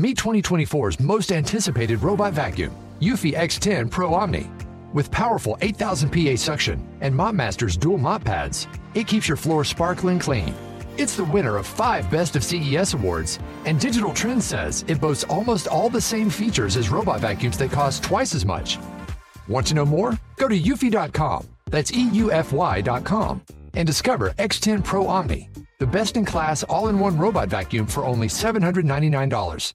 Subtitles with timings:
[0.00, 2.70] Meet 2024's most anticipated robot vacuum,
[3.00, 4.48] Eufy X10 Pro Omni.
[4.92, 10.20] With powerful 8000 PA suction and MopMaster's dual mop pads, it keeps your floor sparkling
[10.20, 10.54] clean.
[10.98, 15.24] It's the winner of five Best of CES awards, and Digital Trends says it boasts
[15.24, 18.78] almost all the same features as robot vacuums that cost twice as much.
[19.48, 20.16] Want to know more?
[20.36, 23.42] Go to eufy.com, that's EUFY.com,
[23.74, 28.04] and discover X10 Pro Omni, the best in class all in one robot vacuum for
[28.04, 29.74] only $799.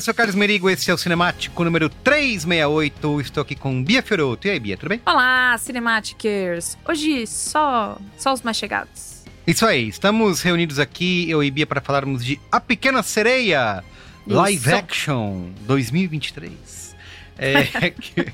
[0.00, 3.20] eu sou Carlos Merigo, esse é o Cinemático número 368.
[3.20, 4.46] Estou aqui com Bia Fioroto.
[4.46, 5.02] E aí, Bia, tudo bem?
[5.04, 6.78] Olá, Cinematicers!
[6.88, 9.24] Hoje só, só os mais chegados.
[9.46, 13.84] Isso aí, estamos reunidos aqui, eu e Bia, para falarmos de A Pequena Sereia,
[14.26, 14.74] Live Isso.
[14.74, 16.96] Action 2023.
[17.36, 18.32] É, que-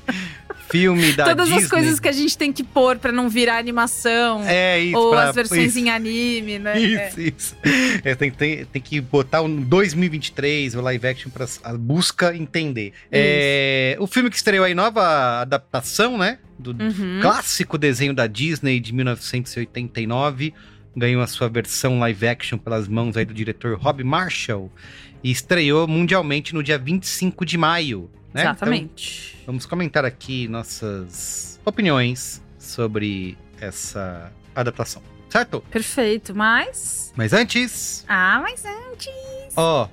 [0.69, 1.63] filme da Todas Disney.
[1.63, 4.43] as coisas que a gente tem que pôr pra não virar animação.
[4.45, 5.79] É isso, ou pra- as versões isso.
[5.79, 6.79] em anime, né?
[6.79, 7.55] Isso, isso.
[8.03, 12.93] É, tem, tem, tem que botar o 2023, o live action, pra a busca entender.
[13.11, 16.39] É, o filme que estreou aí, nova adaptação, né?
[16.59, 17.19] Do Uhum.
[17.21, 20.53] clássico desenho da Disney de 1989.
[20.95, 24.71] Ganhou a sua versão live action pelas mãos aí do diretor Rob Marshall.
[25.23, 28.09] E estreou mundialmente no dia 25 de maio.
[28.33, 28.41] Né?
[28.41, 29.31] Exatamente.
[29.35, 35.01] Então, vamos comentar aqui nossas opiniões sobre essa adaptação.
[35.29, 35.61] Certo?
[35.71, 37.11] Perfeito, mas.
[37.15, 39.11] Mas antes, Ah, mas antes.
[39.55, 39.89] ó,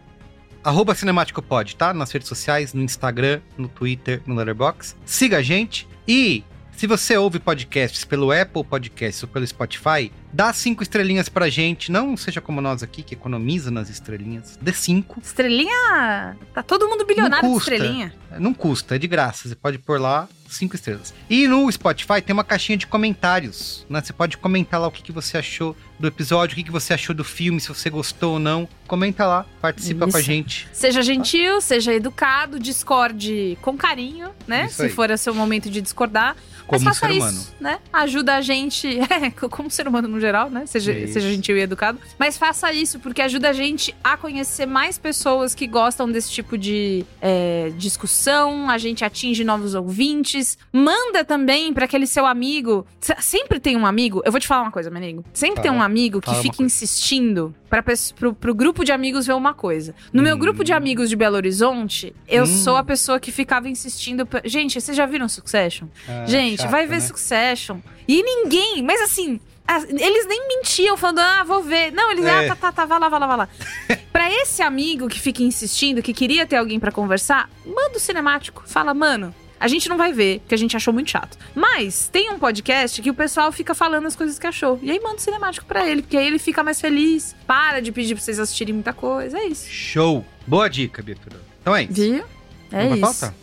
[0.62, 1.92] arroba Cinemático Pod, tá?
[1.92, 4.96] Nas redes sociais, no Instagram, no Twitter, no Letterboxd.
[5.04, 6.44] Siga a gente e
[6.76, 11.90] se você ouve podcasts pelo Apple Podcasts ou pelo Spotify, dá cinco estrelinhas pra gente.
[11.90, 14.58] Não seja como nós aqui, que economiza nas estrelinhas.
[14.60, 15.20] Dê cinco.
[15.22, 16.36] Estrelinha.
[16.52, 18.12] Tá todo mundo bilionário de estrelinha.
[18.38, 19.48] Não custa, é de graça.
[19.48, 21.14] Você pode pôr lá cinco estrelas.
[21.28, 24.00] E no Spotify tem uma caixinha de comentários, né?
[24.00, 26.94] Você pode comentar lá o que, que você achou do episódio, o que, que você
[26.94, 28.68] achou do filme, se você gostou ou não.
[28.86, 30.26] Comenta lá, participa com a Isso.
[30.26, 30.68] gente.
[30.72, 34.66] Seja gentil, seja educado, discorde com carinho, né?
[34.66, 36.36] Isso Se for o seu momento de discordar.
[36.66, 37.46] Como Mas faça ser isso, humano.
[37.60, 37.78] né?
[37.92, 40.64] Ajuda a gente, é, como ser humano no geral, né?
[40.64, 41.12] Seja, Isso.
[41.12, 41.98] seja gentil e educado.
[42.18, 46.56] Mas faça isso, porque ajuda a gente a conhecer mais pessoas que gostam desse tipo
[46.56, 48.70] de é, discussão.
[48.70, 50.56] A gente atinge novos ouvintes.
[50.72, 52.86] Manda também pra aquele seu amigo.
[52.98, 54.22] Se- Sempre tem um amigo.
[54.24, 55.22] Eu vou te falar uma coisa, meu amigo.
[55.34, 55.82] Sempre tem Fala.
[55.82, 59.94] um amigo que fica insistindo pesso- pro, pro grupo de amigos ver uma coisa.
[60.10, 60.38] No meu Hum.
[60.38, 62.46] grupo de amigos de Belo Horizonte, eu Hum.
[62.46, 64.24] sou a pessoa que ficava insistindo.
[64.24, 65.86] pra- Gente, vocês já viram Succession?
[66.08, 67.00] Ah, Gente, chato, vai ver né?
[67.00, 67.78] Succession.
[68.08, 71.92] E ninguém, mas assim, as- eles nem mentiam falando, ah, vou ver.
[71.92, 72.30] Não, eles, É.
[72.48, 73.48] ah, tá, tá, tá, vai lá, vai lá, vai lá.
[74.12, 78.62] pra esse amigo que fica insistindo, que queria ter alguém pra conversar, manda o cinemático.
[78.66, 79.34] Fala, mano.
[79.64, 81.38] A gente não vai ver, porque a gente achou muito chato.
[81.54, 84.78] Mas tem um podcast que o pessoal fica falando as coisas que achou.
[84.82, 87.34] E aí manda o cinemático pra ele, porque aí ele fica mais feliz.
[87.46, 89.38] Para de pedir pra vocês assistirem muita coisa.
[89.38, 89.66] É isso.
[89.70, 90.22] Show!
[90.46, 91.40] Boa dica, Beatriz.
[91.62, 91.94] Então é isso.
[91.94, 92.24] Viu?
[92.70, 93.00] É pra isso.
[93.00, 93.34] pauta?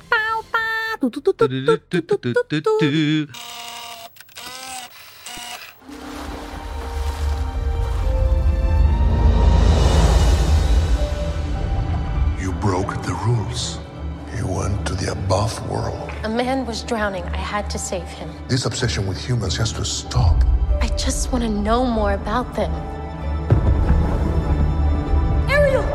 [1.00, 1.34] Tu, tu, tu,
[15.12, 16.10] above world.
[16.24, 17.24] A man was drowning.
[17.26, 18.30] I had to save him.
[18.48, 20.44] This obsession with humans has to stop.
[20.82, 22.72] I just want to know more about them.
[25.50, 25.86] Ariel,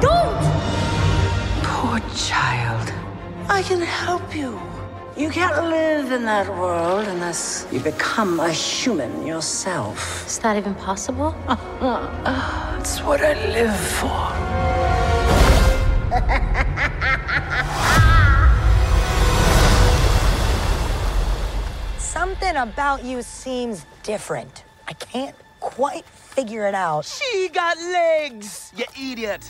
[0.00, 0.42] don't!
[1.62, 2.92] Poor child.
[3.48, 4.60] I can help you.
[5.16, 10.26] You can't live in that world unless you become a human yourself.
[10.26, 11.34] Is that even possible?
[12.78, 14.26] It's what I live for.
[22.38, 24.64] Something about you seems different.
[24.88, 26.04] I can't quite
[26.34, 27.06] figure it out.
[27.06, 29.40] She got legs, you idiot.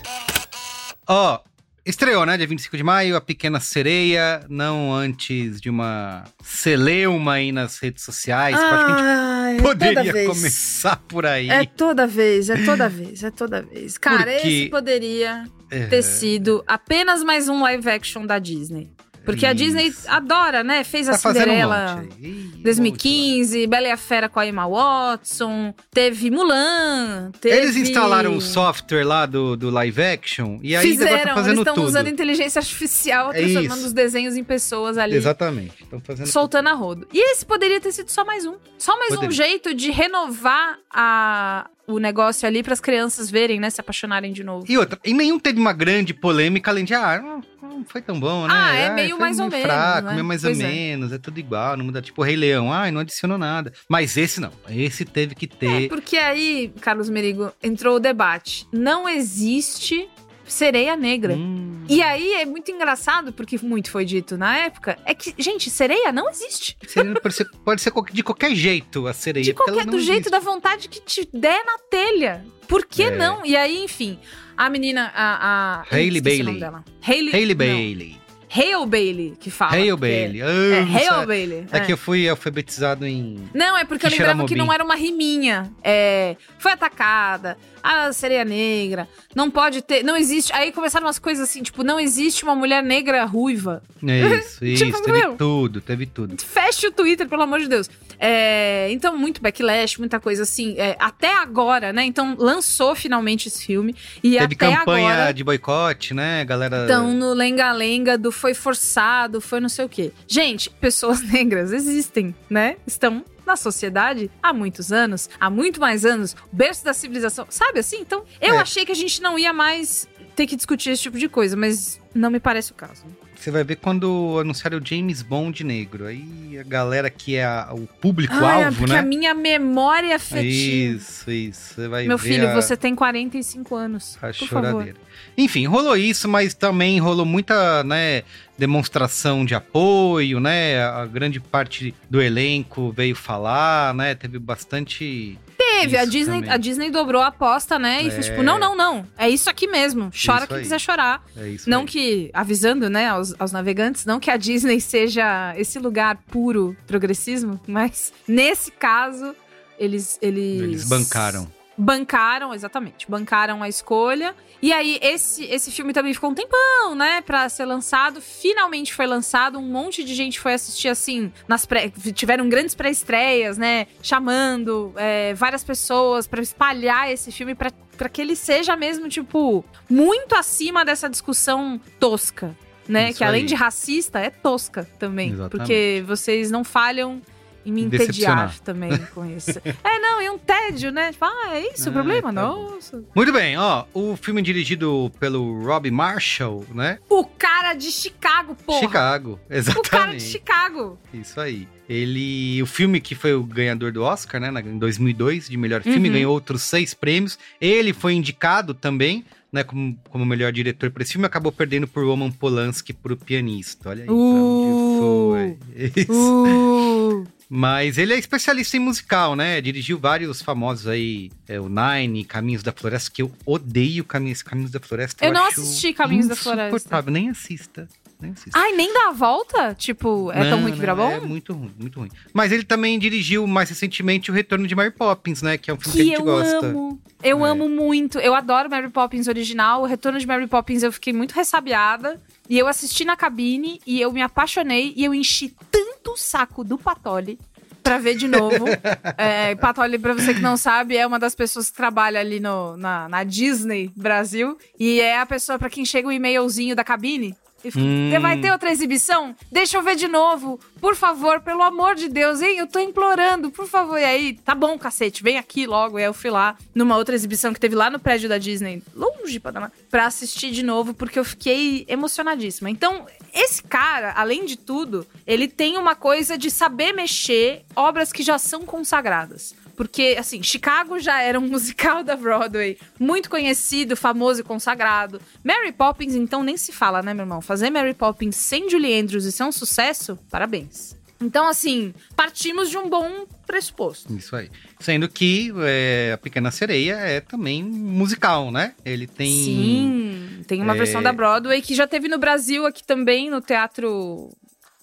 [1.09, 1.41] Ó,
[1.85, 2.37] estreou, né?
[2.37, 8.05] Dia 25 de maio, A Pequena Sereia, não antes de uma celeuma aí nas redes
[8.05, 8.56] sociais.
[8.56, 10.29] Acho que a gente Ai, poderia Ah, toda vez.
[10.29, 11.50] começar por aí.
[11.50, 13.99] É toda vez, é toda vez, é toda vez.
[13.99, 15.87] Cara, Porque- esse poderia É.
[15.87, 18.91] ter sido apenas mais um live action da Disney.
[19.26, 19.64] Porque a Isso.
[19.64, 20.82] Disney adora, né?
[20.84, 22.08] Fez a Tá um Cinderela aí.
[22.28, 27.56] Ih, 2015, Bela e a Fera com a Emma Watson, teve Mulan, teve...
[27.56, 31.49] Eles instalaram o software lá do, do live action e aí agora Fizeram, tá fazendo
[31.50, 31.87] eles estão tudo.
[31.87, 33.87] usando inteligência artificial, É transformando isso.
[33.88, 35.17] os desenhos em pessoas ali.
[35.17, 35.82] Exatamente.
[35.82, 37.08] Estão fazendo soltando a rodo.
[37.12, 38.55] E esse poderia ter sido só mais um.
[38.78, 39.37] Só mais um Poderia.
[39.37, 43.71] jeito de renovar a, o negócio ali para as crianças verem, né?
[43.71, 44.67] Se apaixonarem de novo.
[44.69, 48.19] E outra, e nenhum teve uma grande polêmica além de, ah, não, não foi tão
[48.19, 48.55] bom, né?
[48.56, 50.12] Ah, é Ai, meio mais ou meio menos, fraco, né?
[50.15, 50.69] meio mais Pois ou é.
[50.69, 52.03] menos, é tudo igual, não muda.
[52.03, 53.73] Tipo, Rei Leão, ai, não adicionou nada.
[53.88, 55.85] Mas esse não, esse teve que ter.
[55.85, 58.67] É, porque aí, Carlos Merigo, entrou o debate.
[58.73, 60.09] Não existe
[60.47, 61.35] sereia negra.
[61.35, 65.71] Hum, E aí é muito engraçado, porque muito foi dito na época, é que, gente,
[65.71, 66.77] sereia não existe.
[66.87, 69.45] seria- pode ser, pode ser de qualquer jeito a sereia.
[69.45, 70.31] De qualquer, do jeito existe.
[70.31, 72.45] da vontade que te der na telha.
[72.69, 73.11] Por que É.
[73.17, 73.47] não?
[73.47, 74.19] E aí, enfim,
[74.57, 75.83] a menina, a.
[75.83, 76.61] a Hailey Bailey.
[77.03, 78.25] Hailey, Hailey não.
[78.49, 79.73] Hale Bailey que fala.
[79.73, 80.43] Hale Bailey.
[80.43, 81.67] Ah, É, isso Hale é- Bailey.
[81.73, 81.93] É que é.
[81.93, 83.49] eu fui alfabetizado em.
[83.53, 85.71] Não, é porque eu lembrava que não era uma riminha.
[85.83, 90.53] É, foi atacada, a sereia negra, não pode ter, não existe.
[90.53, 93.83] Aí começaram umas coisas assim, tipo, não existe uma mulher negra ruiva.
[94.07, 94.85] É Isso, isso.
[94.85, 95.37] Tipo, teve meu.
[95.37, 96.37] tudo, teve tudo.
[96.43, 97.91] Feche o Twitter, pelo amor de Deus.
[98.19, 100.75] É, então, muito backlash, muita coisa assim.
[100.79, 102.05] é, até agora, né?
[102.05, 103.95] Então, lançou finalmente esse filme.
[104.23, 105.33] E teve até campanha agora.
[105.35, 106.83] de boicote, né, galera?
[106.83, 110.13] Estão no lenga-lenga do foi forçado, foi não sei o quê.
[110.27, 112.77] Gente, pessoas negras existem, né?
[112.87, 117.79] Estão na sociedade há muitos anos, há muito mais anos, o berço da civilização, sabe
[117.79, 117.99] assim?
[118.01, 118.59] Então, eu É.
[118.59, 122.00] achei que a gente não ia mais ter que discutir esse tipo de coisa, mas
[122.15, 123.03] não me parece o caso.
[123.35, 126.06] Você vai ver quando anunciaram o James Bond negro.
[126.06, 128.99] Aí a galera que é a- o público-alvo, porque né?
[128.99, 130.97] a minha memória afetiva.
[130.97, 131.75] Isso, isso.
[131.75, 134.17] Você vai Meu filho, a, você tem 45 anos.
[134.23, 134.71] a por favor.
[134.71, 134.99] choradeira.
[135.37, 138.23] Enfim, rolou isso, mas também rolou muita, né,
[138.59, 140.83] demonstração de apoio, né?
[140.83, 144.15] A grande parte do elenco veio falar, né?
[144.15, 145.38] Teve bastante.
[145.81, 146.50] Teve, a Isso Disney, também.
[146.50, 148.02] a Disney dobrou a aposta, né?
[148.02, 148.31] E fez É.
[148.31, 149.06] tipo, não, não, não.
[149.17, 150.11] É isso aqui mesmo.
[150.11, 150.62] Chora Isso quem aí.
[150.62, 151.23] quiser chorar.
[151.37, 151.69] É isso.
[151.69, 151.87] Não aí.
[151.87, 157.61] que, avisando, né, aos, aos navegantes, não que a Disney seja esse lugar puro progressismo,
[157.67, 159.34] mas nesse caso,
[159.78, 160.19] eles.
[160.23, 161.46] Eles, Eles bancaram.
[161.78, 163.08] Bancaram, exatamente.
[163.08, 164.34] Bancaram a escolha.
[164.62, 168.20] E aí, esse, esse filme também ficou um tempão, né, pra ser lançado.
[168.20, 169.58] Finalmente foi lançado.
[169.58, 171.90] Um monte de gente foi assistir, assim, nas pré...
[172.14, 178.23] Tiveram grandes pré-estreias, né, chamando é, várias pessoas pra espalhar esse filme pra, pra que
[178.23, 182.56] ele seja mesmo, tipo, muito acima dessa discussão tosca.
[182.88, 183.11] Né?
[183.11, 183.47] Isso que além aí.
[183.47, 185.30] de racista, é tosca também.
[185.30, 185.50] Exatamente.
[185.50, 187.21] Porque vocês não falham
[187.66, 189.58] em me entediar também com isso.
[189.85, 191.12] é, não, e um tédio, né?
[191.12, 192.32] Tipo, ah, é isso o Ah, problema?
[192.32, 192.70] tá bom.
[192.70, 193.02] Nossa.
[193.14, 193.85] Muito bem, ó.
[193.92, 196.99] O filme dirigido pelo Rob Marshall, né?
[197.08, 198.80] O cara de Chicago, porra.
[198.80, 199.32] Chicago.
[199.32, 200.23] O cara de Exatamente.
[200.25, 200.99] Chicago.
[201.12, 201.68] Isso aí.
[201.88, 202.61] Ele.
[202.62, 204.52] O filme que foi o ganhador do Oscar, né?
[204.61, 206.14] Em 2002, de melhor filme, Uhum.
[206.14, 207.38] ganhou outros seis prêmios.
[207.61, 209.62] Ele foi indicado também, né?
[209.62, 211.26] Como, como melhor diretor para esse filme.
[211.26, 213.90] Acabou perdendo por Roman Polanski pro pianista.
[213.90, 214.16] Olha aí Uh.
[214.35, 215.92] pra onde foi.
[216.02, 216.44] Isso.
[216.44, 217.26] Uh.
[217.49, 219.61] Mas ele é especialista em musical, né?
[219.61, 221.31] Dirigiu vários famosos aí.
[221.47, 225.25] É, o Nine, Caminhos da Floresta, que eu odeio Caminhos, Caminhos da Floresta.
[225.25, 227.03] Eu não acho assisti Caminhos da Floresta.
[227.03, 227.88] Nem assista.
[228.21, 228.59] Nem assista.
[228.59, 229.75] Ai, nem dá a volta?
[229.75, 231.11] Tipo, é tão Não, ruim que vira não, bom?
[231.12, 232.09] É muito ruim, muito ruim.
[232.33, 235.57] Mas ele também dirigiu mais recentemente o Retorno de Mary Poppins, né?
[235.59, 236.67] Que é um filme que, Que a gente eu gosta.
[236.67, 237.00] amo.
[237.23, 237.50] Eu É.
[237.50, 238.19] amo muito.
[238.19, 239.83] Eu adoro Mary Poppins original.
[239.83, 242.21] O Retorno de Mary Poppins eu fiquei muito ressabiada.
[242.49, 246.62] E eu assisti na cabine e eu me apaixonei e eu enchi tanto o saco
[246.62, 247.38] do Patoli
[247.83, 248.65] pra ver de novo.
[249.17, 252.76] é, Patoli, pra você que não sabe, é uma das pessoas que trabalha ali no,
[252.76, 254.59] na, na Disney Brasil.
[254.79, 257.37] E é a pessoa pra quem chega o e-mailzinho da cabine.
[257.75, 258.20] Hum.
[258.20, 259.35] Vai ter outra exibição?
[259.50, 260.58] Deixa eu ver de novo.
[260.80, 262.58] Por favor, pelo amor de Deus, hein?
[262.58, 263.99] Eu tô implorando, por favor.
[263.99, 265.99] E aí, tá bom, cacete, vem aqui logo.
[265.99, 268.82] E aí eu fui lá numa outra exibição que teve lá no prédio da Disney,
[268.94, 272.68] longe pra, dar- pra assistir de novo, porque eu fiquei emocionadíssima.
[272.70, 278.23] Então, esse cara, além de tudo, ele tem uma coisa de saber mexer obras que
[278.23, 279.54] já são consagradas.
[279.76, 285.21] Porque, assim, Chicago já era um musical da Broadway, muito conhecido, famoso e consagrado.
[285.45, 287.40] Mary Poppins, então, nem se fala, né, meu irmão?
[287.40, 290.97] Fazer Mary Poppins sem Julie Andrews e ser um sucesso, parabéns.
[291.18, 294.12] Então, assim, partimos de um bom pressuposto.
[294.14, 294.50] Isso aí.
[294.78, 298.75] Sendo que é, a Pequena Sereia é também musical, né?
[298.85, 299.33] Ele tem.
[299.33, 300.76] Sim, tem uma É.
[300.76, 304.30] versão da Broadway que já teve no Brasil aqui também, no teatro.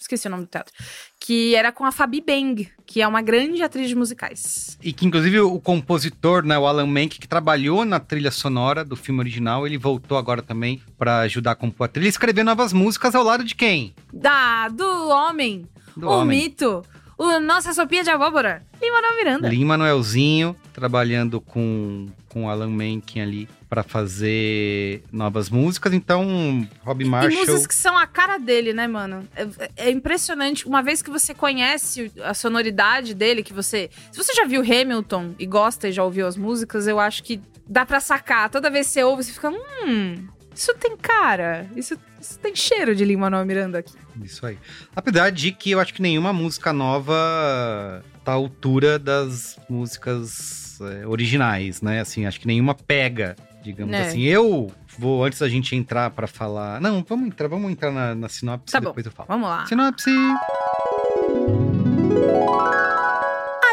[0.04, 0.74] Esqueci o nome do teatro.
[1.18, 4.78] Que era com a Fabi Beng, que é uma grande atriz de musicais.
[4.84, 8.98] E que, inclusive, o compositor, né, o Alan Menck, que trabalhou na trilha sonora do
[8.98, 12.74] filme original, ele voltou agora também pra ajudar a compor a trilha e escrever novas
[12.74, 13.96] músicas ao lado de quem?
[14.12, 16.42] Da, do homem, Do o homem.
[16.44, 16.84] mito,
[17.18, 19.48] o Nossa Sopia de Abóbora, e Manuel Miranda.
[19.48, 25.94] Lin Manuelzinho, trabalhando com, com o Alan Menken ali pra fazer novas músicas.
[25.94, 27.40] Então, Rob Marshall.
[27.40, 29.28] músicas que são a cara dele, né, mano?
[29.36, 30.68] É, é impressionante.
[30.68, 33.90] Uma vez que você conhece a sonoridade dele, que você.
[34.12, 37.42] Se você já viu Hamilton e gosta e já ouviu as músicas, eu acho que
[37.68, 38.48] dá pra sacar.
[38.52, 39.50] Toda vez que você ouve, você fica.
[39.50, 40.28] Hum.
[40.56, 41.68] Isso tem cara.
[41.76, 43.96] Isso, isso tem cheiro de Lin Manuel Miranda aqui.
[44.22, 44.60] Isso aí.
[44.96, 51.08] Apesar de que eu acho que nenhuma música nova tá à altura das músicas é,
[51.08, 52.02] originais, né?
[52.02, 54.08] Assim, acho que nenhuma pega, digamos É.
[54.08, 54.22] assim.
[54.24, 56.80] Eu vou, antes da gente entrar pra falar.
[56.82, 58.90] Não, vamos entrar, vamos entrar na, na sinopse Tá e bom.
[58.90, 59.28] depois eu falo.
[59.28, 59.66] Vamos lá.
[59.66, 60.12] Sinopse!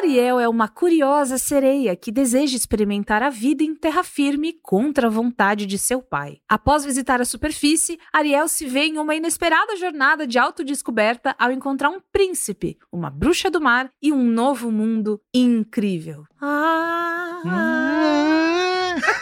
[0.03, 5.11] Ariel é uma curiosa sereia que deseja experimentar a vida em terra firme contra a
[5.11, 6.39] vontade de seu pai.
[6.49, 11.91] Após visitar a superfície, Ariel se vê em uma inesperada jornada de autodescoberta ao encontrar
[11.91, 16.25] um príncipe, uma bruxa do mar e um novo mundo incrível.
[16.41, 17.41] Ah,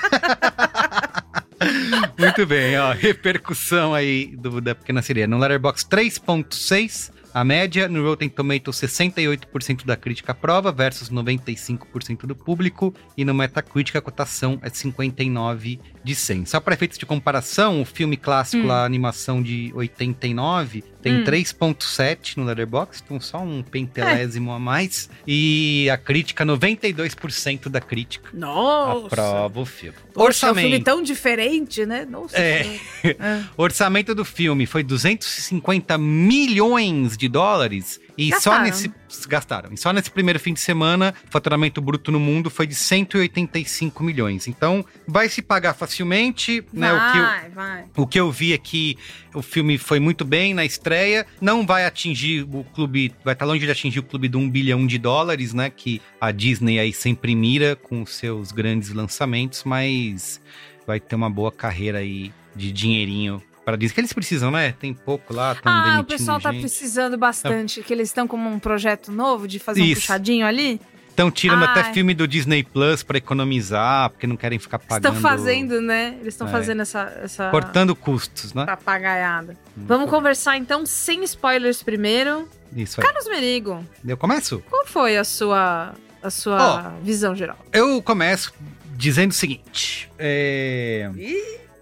[2.18, 2.92] Muito bem, ó.
[2.92, 5.26] Repercussão aí do, da Pequena Sereia.
[5.26, 7.88] No Letterboxd 3.6, a média.
[7.88, 12.94] No Rotten Tomatoes, 68% da crítica aprova versus 95% do público.
[13.16, 16.46] E no Metacritic, a cotação é 59 de 100.
[16.46, 21.24] Só para efeitos de comparação, o filme clássico lá, a animação de 89, tem Hum.
[21.24, 25.08] 3.7 no Letterboxd, então só um pentelésimo a mais.
[25.26, 29.06] E a crítica, 92% da crítica Nossa!
[29.06, 29.96] aprova o filme.
[30.12, 32.04] Poxa, é um filme tão diferente, né?
[32.08, 32.36] Nossa.
[32.38, 32.78] É.
[33.18, 33.42] É.
[33.56, 38.64] O orçamento do filme foi 250 milhões de dólares e só Gastaram.
[38.64, 38.92] nesse
[39.28, 39.70] gastaram.
[39.72, 44.02] E só nesse primeiro fim de semana, o faturamento bruto no mundo foi de 185
[44.02, 44.48] milhões.
[44.48, 46.92] Então, vai se pagar facilmente, né?
[46.92, 47.84] O que eu, Vai, vai.
[47.96, 48.98] o que eu vi é que
[49.32, 53.64] o filme foi muito bem na estreia, não vai atingir o clube, vai estar longe
[53.64, 55.70] de atingir o clube de um bilhão de dólares, né?
[55.70, 60.40] Que a Disney aí sempre mira com os seus grandes lançamentos, mas
[60.84, 63.94] vai ter uma boa carreira aí de dinheirinho para Disney.
[63.94, 64.72] Que eles precisam, né?
[64.80, 66.62] Tem pouco lá, Ah, o pessoal tá gente.
[66.62, 70.00] precisando bastante, que eles estão como um projeto novo de fazer um Isso.
[70.00, 70.80] puxadinho ali.
[71.10, 71.68] Estão tirando Ai.
[71.80, 75.14] até filme do Disney Plus para economizar, porque não querem ficar pagando.
[75.16, 76.16] Estão fazendo, né?
[76.20, 76.50] Eles estão É.
[76.50, 78.64] fazendo essa, essa Cortando custos, né?
[78.64, 79.54] papagaiada.
[79.76, 82.48] Vamos conversar então sem spoilers primeiro.
[82.74, 83.06] Isso aí.
[83.06, 84.62] Carlos Merigo, Eu começo?
[84.70, 87.58] qual foi a sua, a sua visão geral?
[87.72, 88.54] Eu começo
[88.96, 90.08] dizendo o seguinte.
[90.18, 91.10] É...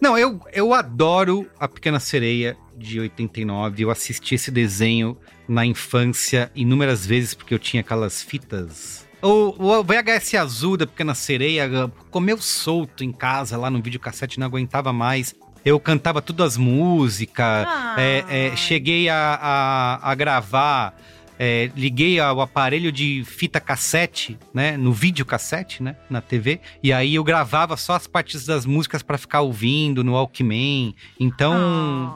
[0.00, 3.83] Não, eu, eu adoro A Pequena Sereia de 89.
[3.83, 5.17] Eu assisti esse desenho
[5.49, 9.07] na infância inúmeras vezes porque eu tinha aquelas fitas.
[9.23, 14.47] O, o VHS azul da Pequena Sereia comeu solto em casa lá no videocassete, não
[14.47, 15.35] aguentava mais.
[15.65, 17.97] Eu cantava todas as músicas, Ah.
[17.99, 20.95] é, é, cheguei a, a, a gravar
[21.38, 27.14] é, liguei ao aparelho de fita cassete, né, no videocassete, né, na TV, e aí
[27.14, 30.95] eu gravava só as partes das músicas pra ficar ouvindo no Walkman.
[31.21, 31.52] Então,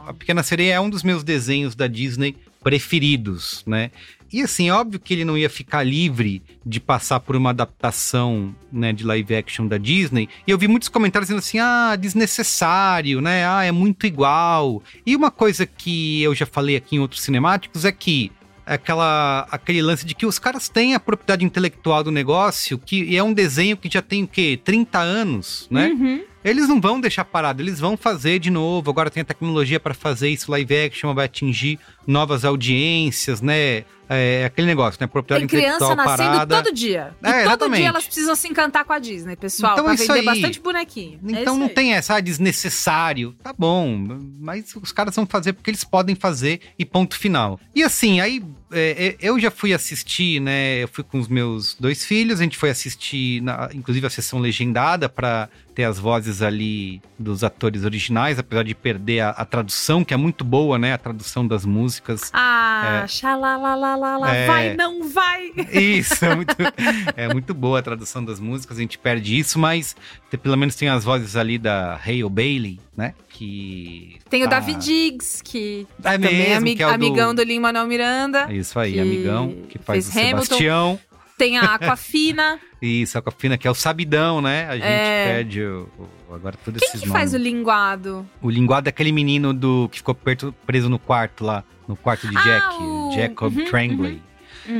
[0.06, 0.10] Ah.
[0.10, 3.90] a Pequena Sereia é um dos meus desenhos da Disney preferidos, né?
[4.32, 8.92] E assim, óbvio que ele não ia ficar livre de passar por uma adaptação, né,
[8.92, 10.28] de live action da Disney.
[10.46, 13.44] E eu vi muitos comentários dizendo assim: "Ah, desnecessário, né?
[13.46, 14.82] Ah, é muito igual".
[15.04, 18.30] E uma coisa que eu já falei aqui em outros cinemáticos é que
[18.74, 23.22] aquela aquele lance de que os caras têm a propriedade intelectual do negócio, que é
[23.22, 24.58] um desenho que já tem o quê?
[24.62, 25.88] 30 anos, né?
[25.88, 26.22] Uhum.
[26.44, 28.90] eles não vão deixar parado, eles vão fazer de novo.
[28.90, 33.84] Agora tem a tecnologia para fazer isso live action, vai atingir novas audiências, né?
[34.12, 35.06] É aquele negócio, né?
[35.06, 36.62] Propriedade Tem criança nascendo parada.
[36.64, 37.14] todo dia.
[37.22, 37.78] E É, todo exatamente.
[37.80, 39.74] dia elas precisam se encantar com a Disney, pessoal.
[39.74, 40.24] Então pra é isso vender aí.
[40.24, 41.20] bastante bonequinho.
[41.28, 41.74] É Então isso não aí.
[41.74, 43.36] tem essa, ah, desnecessário.
[43.40, 43.96] Tá bom,
[44.40, 47.60] mas os caras vão fazer porque eles podem fazer e ponto final.
[47.72, 50.82] E assim, aí é, é, eu já fui assistir, né?
[50.82, 54.38] Eu fui com os meus dois filhos, a gente foi assistir, na- inclusive a sessão
[54.38, 60.04] legendada pra ter as vozes ali dos atores originais, apesar de perder a, a tradução,
[60.04, 60.92] que é muito boa, né?
[60.92, 62.30] A tradução das músicas.
[62.32, 63.08] Ah, É.
[63.08, 64.46] xalalalala, É.
[64.46, 65.50] vai, não vai.
[65.72, 66.54] Isso, é muito,
[67.16, 69.96] é muito boa a tradução das músicas, a gente perde isso, mas
[70.42, 73.14] pelo menos tem as vozes ali da Hale Bailey, né?
[73.28, 74.18] Que.
[74.28, 76.94] Tem o tá- David Diggs, que É também é mesmo, ami- que é o do-
[76.94, 78.46] amigão do Lin-Manuel Miranda.
[78.48, 80.44] É isso aí, que amigão, que faz o fez Hamilton.
[80.44, 81.00] Sebastião.
[81.38, 82.60] Tem a Aquafina.
[82.82, 84.66] Isso, a Cofina, que é o Sabidão, né?
[84.68, 85.24] A gente É.
[85.26, 85.88] perde o,
[86.28, 88.26] o- agora todos Quem esses que faz o linguado?
[88.42, 92.28] O linguado é aquele menino do que ficou perto- preso no quarto lá, no quarto
[92.28, 94.12] de Ah, Jack, o- Jacob uhum, Trangley.
[94.12, 94.20] Uhum.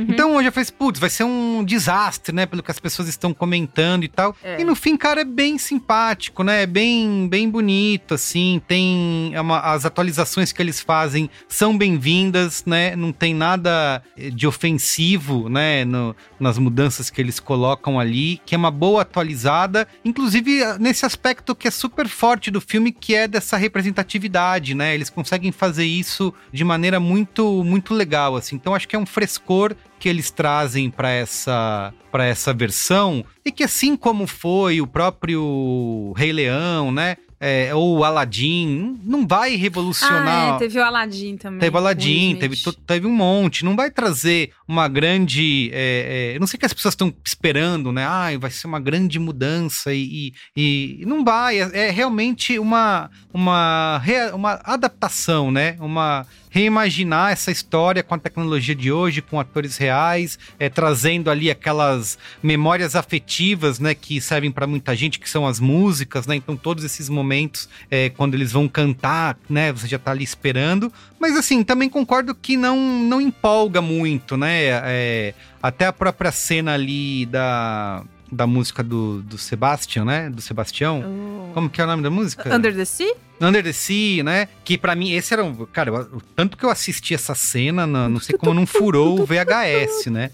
[0.07, 2.45] Então eu já falei, putz, vai ser um desastre, né?
[2.45, 4.35] Pelo que as pessoas estão comentando e tal.
[4.43, 4.61] É.
[4.61, 6.63] E no fim, cara, é bem simpático, né?
[6.63, 8.61] É bem, bem bonito, assim.
[8.67, 12.95] Tem é uma- as atualizações que eles fazem são bem-vindas, né?
[12.95, 15.85] Não tem nada eh, de ofensivo, né?
[15.85, 19.87] no- nas mudanças que eles colocam ali, que é uma boa atualizada.
[20.03, 24.93] Inclusive eh, nesse aspecto que é super forte do filme, que é dessa representatividade, né?
[24.95, 28.55] Eles conseguem fazer isso de maneira muito, muito legal, assim.
[28.55, 33.51] Então acho que é um frescor que eles trazem para essa para essa versão e
[33.51, 37.17] que assim como foi o próprio Rei Leão, né?
[37.43, 40.51] É, ou o Aladdin, não vai revolucionar.
[40.53, 41.59] Ah, é, teve o Aladdin também.
[41.59, 43.65] Teve o Aladdin, teve, teve um monte.
[43.65, 45.71] Não vai trazer uma grande.
[45.73, 48.05] é, é, eu não sei o que as pessoas estão esperando, né?
[48.05, 51.59] Ah, vai ser uma grande mudança e, e- e não vai.
[51.59, 53.99] É, é realmente uma, uma,
[54.35, 55.77] uma adaptação, né?
[55.79, 61.49] Uma reimaginar essa história com a tecnologia de hoje, com atores reais, é, trazendo ali
[61.49, 63.95] aquelas memórias afetivas, né?
[63.95, 66.35] Que servem para muita gente, que são as músicas, né?
[66.35, 69.71] Então todos esses momentos, é, quando eles vão cantar, né?
[69.71, 70.91] Você já tá ali esperando.
[71.17, 74.81] Mas assim, também concordo que não, não empolga muito, né?
[74.83, 80.29] É, até a própria cena ali da, da música do, do Sebastian, né?
[80.29, 81.03] Do Sebastião.
[81.49, 81.53] Oh.
[81.53, 82.55] Como que é o nome da música?
[82.55, 83.13] Under the Sea?
[83.41, 84.47] Under the Sea, né?
[84.63, 85.65] Que pra mim, esse era um.
[85.65, 89.19] Cara, eu- o tanto que eu assisti essa cena, não, não sei como não furou
[89.19, 90.31] o VHS, né?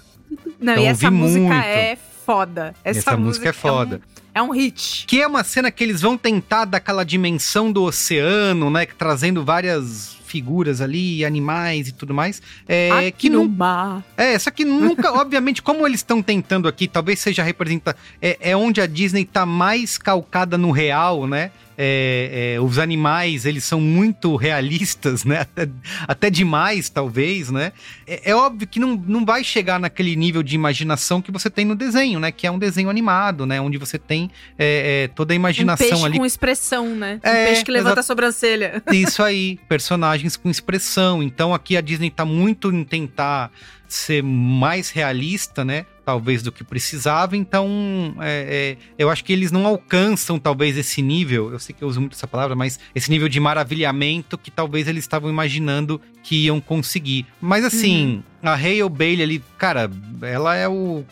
[0.59, 1.53] Não, Então, e essa música muito.
[1.65, 2.75] é foda.
[2.83, 4.01] Essa, Essa música é foda.
[4.35, 5.05] É um, é um hit.
[5.07, 8.85] Que é uma cena que eles vão tentar daquela dimensão do oceano, né?
[8.85, 12.41] Trazendo várias figuras ali, animais e tudo mais.
[12.67, 14.03] É, Aqui que no mar.
[14.15, 18.55] É, só que nunca, obviamente, como eles estão tentando aqui, talvez seja representa é, é
[18.55, 21.51] onde a Disney tá mais calcada no real, né?
[21.77, 25.41] É, é, os animais, eles são muito realistas, né?
[25.41, 25.69] Até,
[26.07, 27.71] até demais, talvez, né?
[28.07, 31.65] É, é óbvio que não, não vai chegar naquele nível de imaginação que você tem
[31.65, 32.31] no desenho, né?
[32.31, 33.61] Que é um desenho animado, né?
[33.61, 37.19] Onde você tem é, é, toda a Um imaginação peixe ali com expressão, né?
[37.23, 38.81] Um É, peixe que levanta a sobrancelha.
[38.91, 41.21] isso aí, personagens com expressão.
[41.21, 43.51] Então aqui a Disney tá muito em tentar
[43.87, 45.85] ser mais realista, né?
[46.07, 47.35] Talvez do que precisava.
[47.35, 51.51] Então, é, é, eu acho que eles não alcançam talvez esse nível.
[51.51, 54.87] Eu sei que eu uso muito essa palavra, mas esse nível de maravilhamento que talvez
[54.87, 57.25] eles estavam imaginando que iam conseguir.
[57.41, 59.91] Mas assim, a Hale Bailey ali, cara,
[60.21, 61.03] ela é o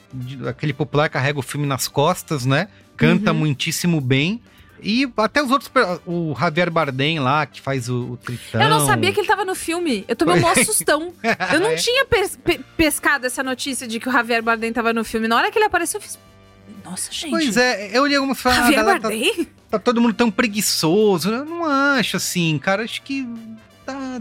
[0.48, 2.70] aquele popular que carrega o filme nas costas, né?
[2.96, 3.40] Canta Uhum.
[3.40, 4.40] muitíssimo bem.
[4.82, 5.72] E até os outros,
[6.06, 8.62] o Javier Bardem lá, que faz o, o Tritão.
[8.62, 10.04] Eu não sabia que ele tava no filme.
[10.08, 11.14] Eu tomei um maior sustão.
[11.54, 11.76] Eu não É.
[11.76, 15.28] tinha pes- pe- pescado essa notícia de que o Javier Bardem tava no filme.
[15.28, 16.20] Na hora que ele apareceu, eu fiz.
[16.84, 17.32] Nossa, gente.
[17.32, 19.48] Pois é, eu olhei algumas falas, ah, Javier tá, Bardem?
[19.72, 21.32] tá todo mundo tão preguiçoso.
[21.32, 22.84] Eu não acho assim, cara.
[22.84, 23.28] Acho que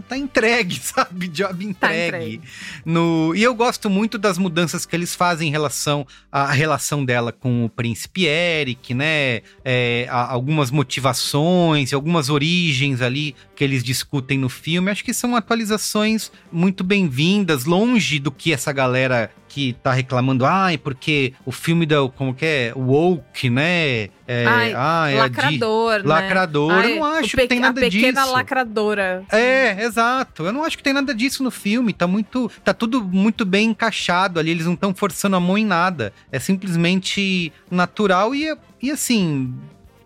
[0.01, 1.27] tá, tá entregue, sabe?
[1.27, 2.35] Job Tá entregue.
[2.35, 2.41] entregue.
[2.85, 7.31] No, e eu gosto muito das mudanças que eles fazem em relação à relação dela
[7.31, 9.41] com o príncipe Eric, né?
[9.63, 14.91] É, algumas motivações, algumas origens ali que eles discutem no filme.
[14.91, 20.77] Acho que são atualizações muito bem-vindas, longe do que essa galera que tá reclamando, ai,
[20.77, 24.09] porque o filme da, como que é, woke, né?
[24.27, 24.43] É,
[24.75, 26.03] Ai, Di- lacrador, né?
[26.03, 28.33] Lacrador, Ai, eu não acho que tem nada A pequena disso.
[28.33, 29.23] lacradora.
[29.31, 30.43] É, exato.
[30.45, 31.93] Eu não acho que tem nada disso no filme.
[31.93, 32.51] Tá muito.
[32.63, 34.49] Tá tudo muito bem encaixado ali.
[34.49, 36.11] Eles não estão forçando a mão em nada.
[36.31, 39.53] É simplesmente natural e, e assim.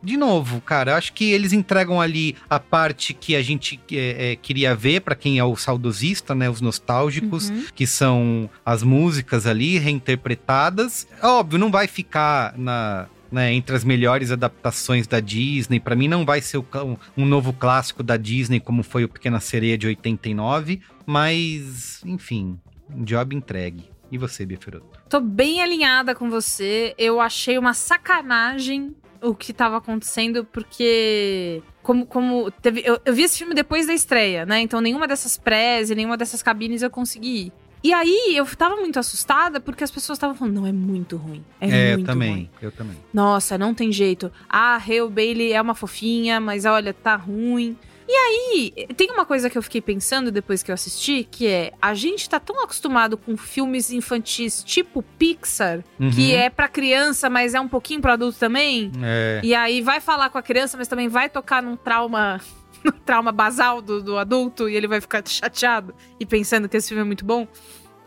[0.01, 4.35] De novo, cara, acho que eles entregam ali a parte que a gente é, é,
[4.35, 6.49] queria ver pra quem é o saudosista, né?
[6.49, 7.65] Os nostálgicos, Uhum.
[7.75, 11.07] que são as músicas ali reinterpretadas.
[11.21, 15.79] Óbvio, não vai ficar na né, entre as melhores adaptações da Disney.
[15.79, 16.65] Pra mim não vai ser o
[17.15, 22.59] um novo clássico da Disney como foi o Pequena Sereia de 89, mas enfim,
[22.89, 23.89] um job entregue.
[24.11, 24.99] E você, Biaferoto?
[25.07, 26.95] Tô bem alinhada com você.
[26.97, 31.61] Eu achei uma sacanagem o que tava acontecendo, porque.
[31.81, 34.61] Como, como teve, eu, eu vi esse filme depois da estreia, né?
[34.61, 37.53] Então nenhuma dessas prés e nenhuma dessas cabines eu consegui ir.
[37.81, 41.43] E aí eu tava muito assustada porque as pessoas estavam falando, não, é muito ruim.
[41.61, 42.49] É, eu muito também, ruim.
[42.61, 42.97] eu também.
[43.13, 44.31] Nossa, não tem jeito.
[44.49, 47.77] Ah, Hale Bailey é uma fofinha, mas olha, tá ruim.
[48.11, 51.73] E aí, tem uma coisa que eu fiquei pensando depois que eu assisti, que é,
[51.79, 56.09] a gente tá tão acostumado com filmes infantis tipo Pixar, Uhum.
[56.09, 58.91] que é pra criança, mas é um pouquinho pro adulto também.
[59.03, 59.41] É.
[59.43, 62.41] E aí vai falar com a criança, mas também vai tocar num trauma,
[62.83, 66.87] num trauma basal do, do adulto e ele vai ficar chateado e pensando que esse
[66.87, 67.47] filme é muito bom.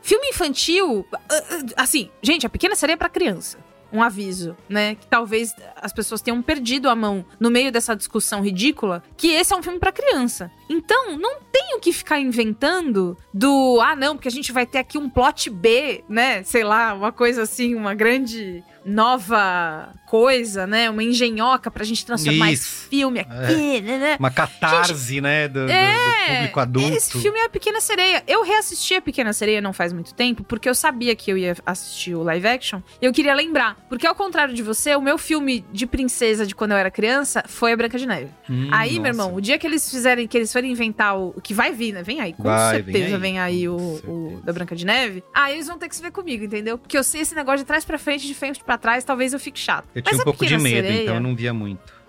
[0.03, 3.57] Filme infantil, ah, ah, assim, gente, a pequena sereia é pra criança.
[3.93, 4.95] Um aviso, né?
[4.95, 9.53] Que talvez as pessoas tenham perdido a mão no meio dessa discussão ridícula, que esse
[9.53, 10.51] é um filme pra criança.
[10.69, 14.79] Então, não tem o que ficar inventando do, ah, não, porque a gente vai ter
[14.79, 16.43] aqui um plot B, né?
[16.43, 20.91] Sei lá, uma coisa assim, uma grande nova coisa, né?
[20.91, 22.63] Uma engenhoca pra gente transformar Isso.
[22.69, 24.17] esse filme aqui, né, né?
[24.19, 26.97] Uma catarse, né, do, do- do É, público adulto.
[26.97, 28.23] Esse filme é a Pequena Sereia.
[28.27, 31.57] Eu reassisti a Pequena Sereia não faz muito tempo, porque eu sabia que eu ia
[31.65, 32.81] assistir o live action.
[33.01, 33.77] E eu queria lembrar.
[33.89, 37.43] Porque ao contrário de você, o meu filme de princesa de quando eu era criança
[37.49, 38.31] foi a Branca de Neve.
[38.51, 39.09] Hum, aí, meu nossa.
[39.09, 41.33] irmão, o dia que eles fizerem, que eles forem inventar o.
[41.43, 42.03] Que vai vir, né?
[42.03, 45.25] Vem aí, com Vai, vem certeza aí, vem aí, o, o da Branca de Neve.
[45.35, 46.77] Aí eles vão ter que se ver comigo, entendeu?
[46.77, 49.41] Porque eu sei esse negócio de trás pra frente, de frente pra trás, talvez eu
[49.41, 49.87] fique chato.
[49.95, 52.03] Eu Mas tinha um a pouco de medo, Sereia- então eu não via muito.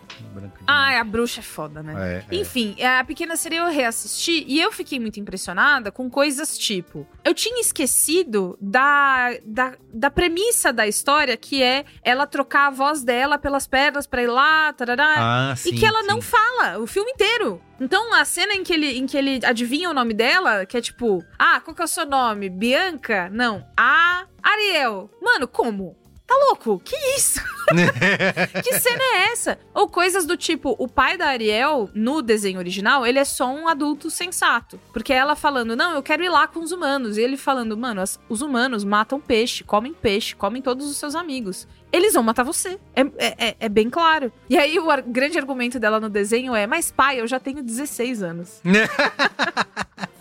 [0.65, 2.23] Ah, a bruxa é foda, né?
[2.29, 2.39] É, é.
[2.39, 7.05] Enfim, a Pequena Sereia eu reassisti e eu fiquei muito impressionada com coisas tipo.
[7.23, 13.03] Eu tinha esquecido da, da, da premissa da história, que é ela trocar a voz
[13.03, 15.15] dela pelas pedras pra ir lá, tarará.
[15.17, 16.07] Ah, e sim, que ela sim.
[16.07, 17.61] não fala o filme inteiro.
[17.79, 20.81] Então, a cena em que, ele, em que ele adivinha o nome dela, que é
[20.81, 22.49] tipo, ah, qual que é o seu nome?
[22.49, 23.29] Bianca?
[23.29, 23.65] Não.
[23.75, 25.09] A Ariel.
[25.21, 25.97] Mano, como?
[26.33, 26.81] Tá louco?
[26.83, 27.39] Que isso?
[28.63, 29.59] que cena é essa?
[29.73, 33.67] Ou coisas do tipo, o pai da Ariel, no desenho original, ele é só um
[33.67, 34.79] adulto sensato.
[34.91, 37.17] Porque ela falando, não, eu quero ir lá com os humanos.
[37.17, 41.13] E ele falando, mano, as- os humanos matam peixe, comem peixe, comem todos os seus
[41.13, 41.67] amigos.
[41.91, 42.79] Eles vão matar você.
[42.95, 44.31] É, é- é- é bem claro.
[44.49, 47.61] E aí o ar- grande argumento dela no desenho é, mas pai, eu já tenho
[47.61, 48.59] 16 anos.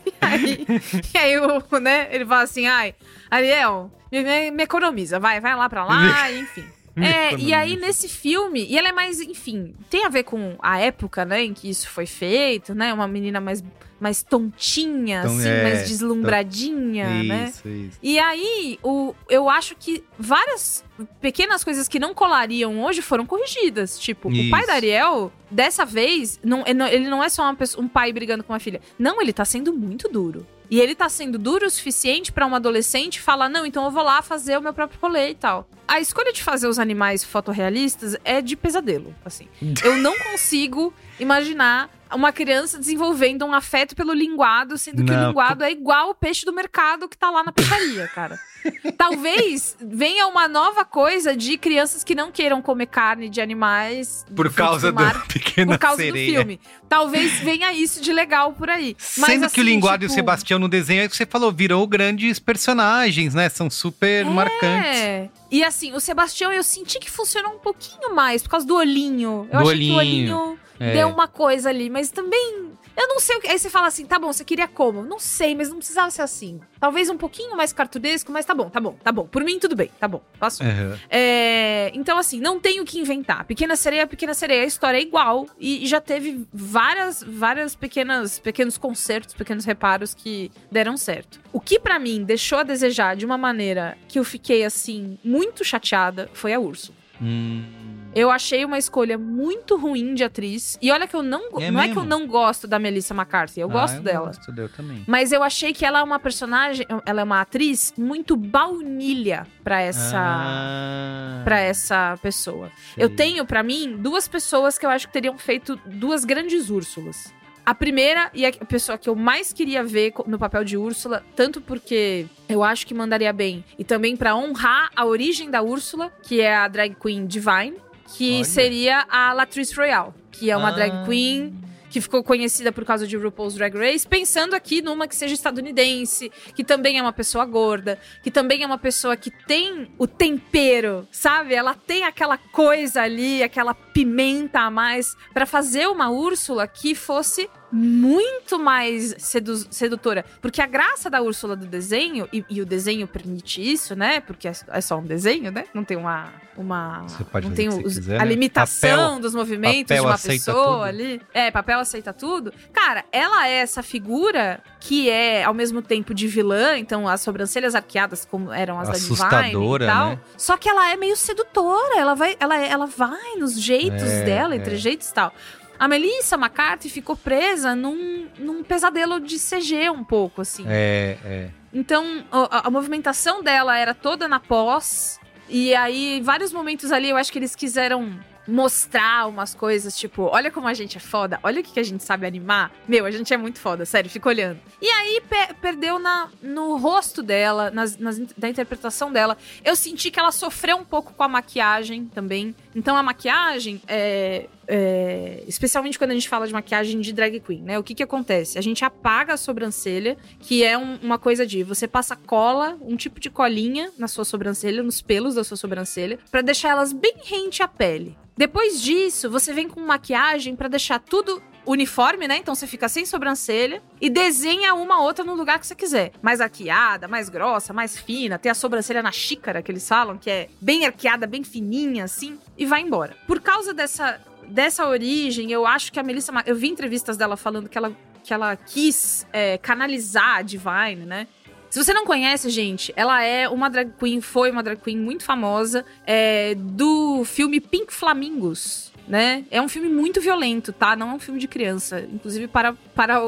[0.05, 0.67] E aí,
[1.15, 2.95] e aí o, né, ele fala assim, ai,
[3.31, 6.65] Ariel, me, me- economiza, vai, vai lá pra lá, enfim.
[6.95, 10.79] É, e aí nesse filme, e ela é mais, enfim, tem a ver com a
[10.79, 13.65] época, né, em que isso foi feito, né, uma menina mais,
[13.99, 17.45] mais tontinha, Então, assim, é, mais deslumbradinha, né.
[17.49, 17.99] Isso, isso.
[18.03, 20.85] E aí, o, eu acho que várias
[21.21, 23.99] pequenas coisas que não colariam hoje foram corrigidas.
[23.99, 24.67] Tipo, o pai Isso.
[24.69, 28.53] da Ariel, dessa vez, não, ele não- é só uma pessoa- um pai brigando com
[28.53, 28.81] uma filha.
[28.99, 30.47] Não, ele tá sendo muito duro.
[30.73, 34.03] E ele tá sendo duro o suficiente pra um adolescente falar: não, então eu vou
[34.03, 35.69] lá fazer o meu próprio rolê e tal.
[35.87, 39.47] A escolha de fazer os animais fotorrealistas é de pesadelo, assim.
[39.85, 45.29] Eu não consigo imaginar uma criança desenvolvendo um afeto pelo linguado, sendo que o Não,
[45.29, 48.41] linguado é igual o peixe do mercado que tá lá na peixaria, cara.
[48.97, 54.25] Talvez venha uma nova coisa de crianças que não queiram comer carne de animais.
[54.35, 56.27] Por causa do mar, pequena por causa sereia.
[56.27, 56.61] do filme.
[56.89, 58.97] Talvez venha isso de legal por aí.
[59.19, 61.27] Mas, Sendo que o assim, Linguado e o tipo, Sebastião no desenho, é que você
[61.27, 63.49] falou, virou grandes personagens, né?
[63.49, 64.99] São super marcantes.
[64.99, 65.29] É.
[65.51, 69.49] E assim, o Sebastião eu senti que funcionou um pouquinho mais por causa do olhinho.
[69.53, 70.93] Eu Do achei que o olhinho, olhinho é.
[70.95, 72.73] deu uma coisa ali, mas também.
[72.97, 73.49] Eu não sei o que.
[73.49, 75.03] Aí você fala assim, tá bom, você queria como?
[75.03, 76.61] Não sei, mas não precisava ser assim.
[76.83, 79.25] Talvez um pouquinho mais cartunesco, mas tá bom, tá bom, tá bom.
[79.25, 80.21] Por mim, tudo bem, tá bom.
[80.37, 80.65] Posso?
[80.65, 80.99] Aham.
[81.09, 83.45] É, então, assim, não tem o que inventar.
[83.45, 85.47] Pequena Sereia, Pequena Sereia, a história é igual.
[85.61, 91.41] E, e já teve várias, várias pequenas, pequenos concertos, pequenos reparos que deram certo.
[91.53, 95.65] O que pra mim deixou a desejar de uma maneira que eu fiquei, assim, muito
[95.65, 96.99] chateada foi a Úrsula.
[97.23, 97.82] Hum.
[98.15, 100.79] Eu achei uma escolha muito ruim de atriz.
[100.83, 101.43] E olha que eu não.
[101.61, 102.01] É não é que mesmo?
[102.01, 104.27] eu não gosto da Melissa McCarthy, eu Ah, gosto dela.
[104.27, 105.03] Gosto dela também.
[105.07, 109.81] Mas eu achei que ela é uma personagem, ela é uma atriz muito baunilha pra
[109.81, 112.71] essa Ah, Pra essa pessoa.
[112.95, 113.05] sei.
[113.05, 117.33] Eu tenho pra mim duas pessoas que eu acho que teriam feito duas grandes Úrsulas.
[117.65, 121.61] A primeira e a pessoa que eu mais queria ver no papel de Úrsula, tanto
[121.61, 126.41] porque eu acho que mandaria bem, e também pra honrar a origem da Úrsula, que
[126.41, 127.77] é a drag queen Divine,
[128.17, 128.45] que Olha.
[128.45, 130.73] seria a Latrice Royale, que é uma Ah.
[130.73, 131.55] drag queen
[131.91, 136.33] que ficou conhecida por causa de RuPaul's Drag Race, pensando aqui numa que seja estadunidense,
[136.55, 141.07] que também é uma pessoa gorda, que também é uma pessoa que tem o tempero,
[141.13, 141.53] sabe?
[141.55, 147.49] Ela tem aquela coisa ali, aquela pimenta a mais para fazer uma Úrsula que fosse
[147.73, 150.27] muito mais sedu sedutora.
[150.43, 154.21] Porque a graça da Úrsula do desenho, e, e, o desenho permite isso, né?
[154.21, 155.65] Porque é, é, só um desenho, né?
[155.73, 156.31] Não tem uma.
[156.55, 157.07] uma
[157.43, 158.31] não tem os, quiser, a né?
[158.31, 160.83] limitação papel, dos movimentos de uma pessoa tudo.
[160.83, 161.23] ali.
[161.33, 162.53] É, papel aceita tudo.
[162.75, 167.75] Cara, ela é essa figura que é ao mesmo tempo de vilã, então as sobrancelhas
[167.75, 170.09] arqueadas, como eram as Assustadora, da Divine e tal.
[170.11, 170.21] Né?
[170.37, 174.55] Só que ela é meio sedutora, ela vai, ela, ela vai nos jeitos é, dela,
[174.55, 174.77] é.
[174.77, 175.33] jeitos e tal.
[175.79, 180.65] A Melissa McCarthy ficou presa num, num pesadelo de CG um pouco, assim.
[180.69, 181.51] É, é.
[181.73, 185.19] Então, a, a movimentação dela era toda na pós.
[185.49, 188.17] E aí, vários momentos ali, eu acho que eles quiseram
[188.47, 191.85] mostrar umas coisas, tipo, olha como a gente é foda, olha o que, que a
[191.85, 192.73] gente sabe animar.
[192.89, 194.61] Meu, a gente é muito foda, sério, fica olhando.
[194.81, 199.37] E aí pe perdeu na, no rosto dela, nas, nas, na interpretação dela.
[199.65, 202.55] Eu senti que ela sofreu um pouco com a maquiagem também.
[202.75, 207.63] Então a maquiagem é, é, especialmente quando a gente fala de maquiagem de drag queen,
[207.63, 207.79] né?
[207.79, 208.59] O que que acontece?
[208.59, 212.97] A gente apaga a sobrancelha, que é um, uma coisa de você passa cola, um
[212.97, 217.15] tipo de colinha na sua sobrancelha, nos pelos da sua sobrancelha, para deixar elas bem
[217.23, 218.17] rente à pele.
[218.37, 222.37] Depois disso, você vem com maquiagem para deixar tudo uniforme, né?
[222.37, 226.13] Então você fica sem sobrancelha e desenha uma outra no lugar que você quiser.
[226.21, 228.39] Mais arqueada, mais grossa, mais fina.
[228.39, 232.39] Tem a sobrancelha na xícara que eles falam, que é bem arqueada, bem fininha, assim,
[232.57, 233.17] e vai embora.
[233.27, 236.33] Por causa dessa, dessa origem, eu acho que a Melissa.
[236.47, 241.27] Eu vi entrevistas dela falando que ela, que ela quis é, canalizar a Divine, né?
[241.73, 245.25] Se você não conhece, gente, ela é uma drag queen, foi uma drag queen muito
[245.25, 248.92] famosa é, do filme Pink Flamingos.
[249.07, 249.45] Né?
[249.51, 250.95] É um filme muito violento, tá?
[250.95, 252.01] Não é um filme de criança.
[252.01, 253.21] Inclusive para, para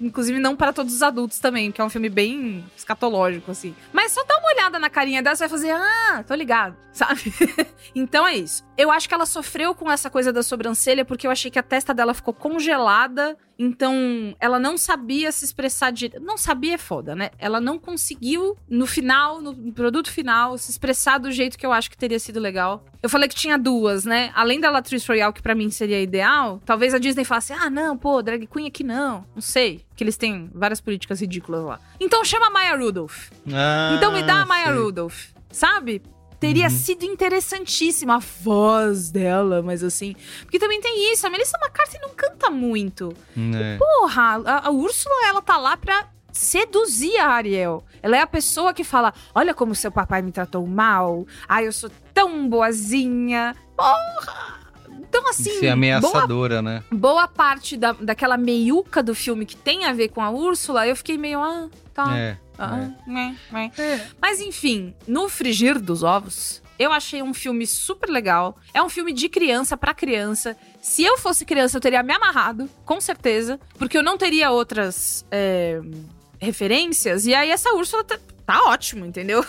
[0.00, 3.74] Inclusive, não para todos os adultos também, que é um filme bem escatológico, assim.
[3.92, 7.34] Mas só dá uma olhada na carinha dela, você vai fazer, ah, tô ligado, sabe?
[7.94, 8.64] então é isso.
[8.78, 11.62] Eu acho que ela sofreu com essa coisa da sobrancelha, porque eu achei que a
[11.62, 16.10] testa dela ficou congelada então, ela não sabia se expressar de.
[16.18, 17.30] Não sabia é foda, né?
[17.38, 21.90] Ela não conseguiu, no final, no produto final, se expressar do jeito que eu acho
[21.90, 22.82] que teria sido legal.
[23.02, 24.30] Eu falei que tinha duas, né?
[24.34, 27.98] Além da Latrice Royale, que para mim seria ideal, talvez a Disney falasse: ah, não,
[27.98, 29.26] pô, drag queen aqui não.
[29.34, 29.84] Não sei.
[29.94, 31.78] Que eles têm várias políticas ridículas lá.
[32.00, 33.28] Então chama a Maya Rudolph.
[33.52, 34.74] Ah, então me dá a Maya sei.
[34.74, 35.26] Rudolph.
[35.50, 36.00] Sabe?
[36.40, 36.70] Teria uhum.
[36.70, 40.16] sido interessantíssima a voz dela, mas assim.
[40.40, 43.14] Porque também tem isso, a Melissa McCarthy não canta muito.
[43.54, 43.76] É.
[43.76, 47.84] Porra, a, a Úrsula, ela tá lá pra seduzir a Ariel.
[48.02, 51.26] Ela é a pessoa que fala: Olha como seu papai me tratou mal.
[51.46, 53.54] Ai, eu sou tão boazinha.
[53.76, 54.60] Porra!
[54.88, 55.58] Então, assim.
[55.58, 56.84] Ser ameaçadora, boa, né?
[56.90, 60.96] Boa parte da, daquela meiuca do filme que tem a ver com a Úrsula, eu
[60.96, 61.42] fiquei meio.
[61.42, 62.16] Ah, tá.
[62.16, 62.38] É.
[62.60, 63.80] Ah, é.
[63.80, 64.06] É.
[64.20, 68.56] Mas enfim, no frigir dos ovos, eu achei um filme super legal.
[68.74, 70.56] É um filme de criança para criança.
[70.80, 73.58] Se eu fosse criança, eu teria me amarrado, com certeza.
[73.78, 75.80] Porque eu não teria outras é,
[76.38, 77.26] referências.
[77.26, 79.44] E aí essa Úrsula tá, tá ótimo, entendeu?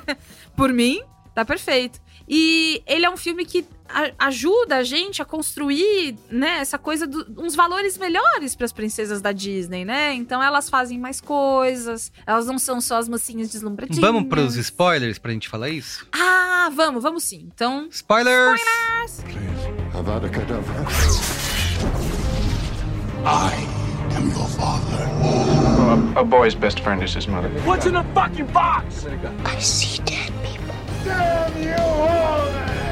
[0.56, 1.02] Por mim,
[1.34, 2.00] tá perfeito.
[2.28, 7.06] E ele é um filme que a, ajuda a gente a construir, né, essa coisa
[7.06, 10.14] de uns valores melhores para as princesas da Disney, né?
[10.14, 14.00] Então elas fazem mais coisas, elas não são só as mocinhas deslumbradinhas.
[14.00, 16.06] Vamos para os spoilers pra gente falar isso?
[16.12, 17.48] Ah, vamos, vamos sim.
[17.54, 18.60] Então, spoilers.
[18.60, 19.24] Spoilers.
[23.22, 23.52] I
[24.16, 25.06] am your father.
[25.20, 27.50] Well, a, a boy's best friend is his mother.
[27.64, 29.06] What's in the fucking box?
[29.44, 30.74] I see dead people.
[31.04, 32.89] Damn you all.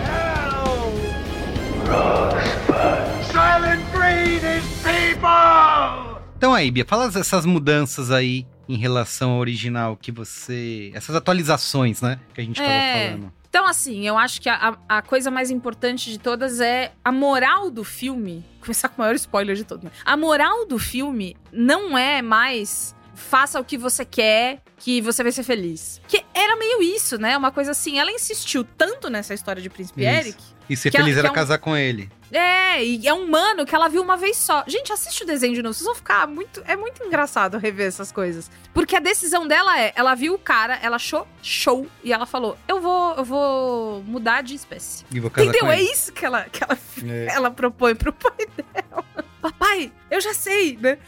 [3.32, 6.18] Silent breed is people!
[6.36, 10.90] Então aí, Bia, fala essas mudanças aí em relação ao original que você.
[10.94, 12.20] Essas atualizações, né?
[12.34, 13.08] Que a gente tava é.
[13.08, 13.32] falando.
[13.48, 17.70] Então, assim, eu acho que a, a coisa mais importante de todas é a moral
[17.70, 18.44] do filme.
[18.60, 19.90] Começar com o maior spoiler de todo, né?
[20.04, 25.32] A moral do filme não é mais faça o que você quer, que você vai
[25.32, 26.00] ser feliz.
[26.06, 27.36] Que era meio isso, né?
[27.36, 27.98] Uma coisa assim.
[27.98, 30.10] Ela insistiu tanto nessa história de Príncipe isso.
[30.10, 30.57] Eric.
[30.68, 31.34] E ser feliz ela, era é um...
[31.34, 32.10] casar com ele.
[32.30, 34.62] É, e é um mano que ela viu uma vez só.
[34.66, 35.72] Gente, assiste o desenho de novo.
[35.72, 36.62] Vocês vão ficar muito.
[36.66, 38.50] É muito engraçado rever essas coisas.
[38.74, 42.58] Porque a decisão dela é: ela viu o cara, ela achou show e ela falou:
[42.68, 45.04] Eu vou, eu vou mudar de espécie.
[45.10, 45.66] E vou casar Entendeu?
[45.66, 45.90] Com é ele.
[45.90, 47.26] isso que ela, que ela, é.
[47.34, 49.04] ela propõe pro pai dela.
[49.40, 50.98] Papai, eu já sei, né?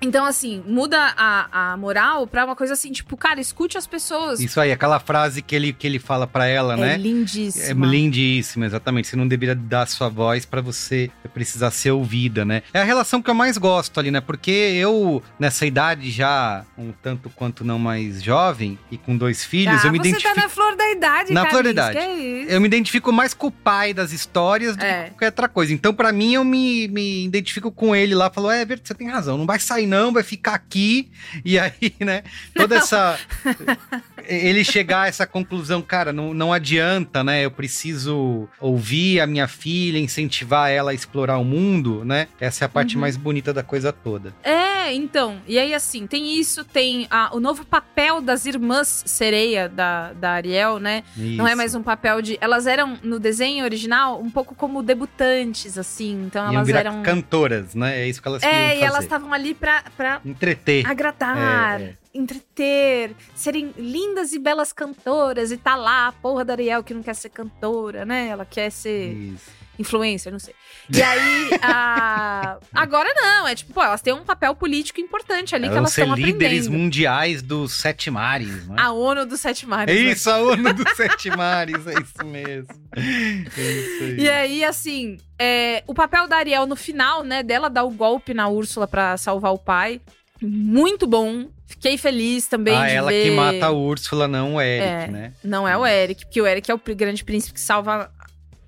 [0.00, 4.38] Então, assim, muda a, a moral pra uma coisa assim, tipo, cara, escute as pessoas.
[4.40, 6.96] Isso aí, aquela frase que ele, que ele fala pra ela, é né?
[6.96, 7.86] Lindíssima.
[7.86, 9.08] É lindíssima, exatamente.
[9.08, 12.62] Você não deveria dar sua voz para você precisar ser ouvida, né?
[12.72, 14.20] É a relação que eu mais gosto ali, né?
[14.20, 19.82] Porque eu, nessa idade já um tanto quanto não mais jovem e com dois filhos,
[19.84, 20.34] ah, eu me você identifico.
[20.34, 21.98] tá na flor da idade, Na flor da idade.
[21.98, 22.46] é?
[22.54, 25.04] Eu me identifico mais com o pai das histórias do É.
[25.04, 25.72] que qualquer outra coisa.
[25.72, 28.30] Então, pra mim, eu me, me identifico com ele lá.
[28.30, 31.10] Falou: é, Verde, você tem razão, não vai sair, não, vai ficar aqui.
[31.44, 32.22] E aí, né,
[32.54, 33.18] toda essa.
[34.26, 37.44] ele chegar a essa conclusão, cara, não, não adianta, né?
[37.44, 42.28] Eu preciso ouvir a minha filha, incentivar ela a explorar o mundo, né?
[42.40, 43.00] Essa é a parte Uhum.
[43.00, 44.34] mais bonita da coisa toda.
[44.42, 45.38] É, então.
[45.46, 50.30] E aí, assim, tem isso, tem a- o novo papel das irmãs sereia da, da
[50.32, 51.02] Ariel, né?
[51.16, 51.56] Não é Isso.
[51.56, 52.38] mais um papel de.
[52.40, 56.24] Elas eram, no desenho original, um pouco como debutantes, assim.
[56.26, 57.02] Então Iam elas eram.
[57.02, 58.00] cantoras, né?
[58.00, 60.86] É isso que elas queriam É, e elas estavam ali pra, pra Entreter.
[60.88, 61.94] agradar, É, é.
[62.18, 65.52] Entreter, serem lindas e belas cantoras.
[65.52, 68.28] E tá lá a porra da Ariel que não quer ser cantora, né?
[68.28, 69.50] Ela quer ser Isso.
[69.78, 70.54] influencer, não sei.
[70.90, 72.58] E aí, a...
[72.74, 75.90] agora não, é tipo, pô, elas têm um papel político importante ali Elas que elas
[75.90, 76.82] estão líderes aprendendo.
[76.82, 78.76] mundiais dos sete mares, né?
[78.78, 79.94] A ONU dos Sete Mares.
[79.94, 80.10] É né?
[80.10, 82.74] isso, a ONU dos Sete Mares, é isso mesmo.
[82.96, 84.16] É isso aí.
[84.18, 88.34] E aí, assim, é, o papel da Ariel no final, né, dela dar o golpe
[88.34, 90.00] na Úrsula pra salvar o pai,
[90.42, 91.48] muito bom.
[91.68, 93.24] Fiquei feliz também ah, de ela ver...
[93.24, 95.32] que mata a Úrsula, não o Eric, É, né?
[95.44, 98.10] Não é o Eric, porque o Eric é o grande príncipe que salva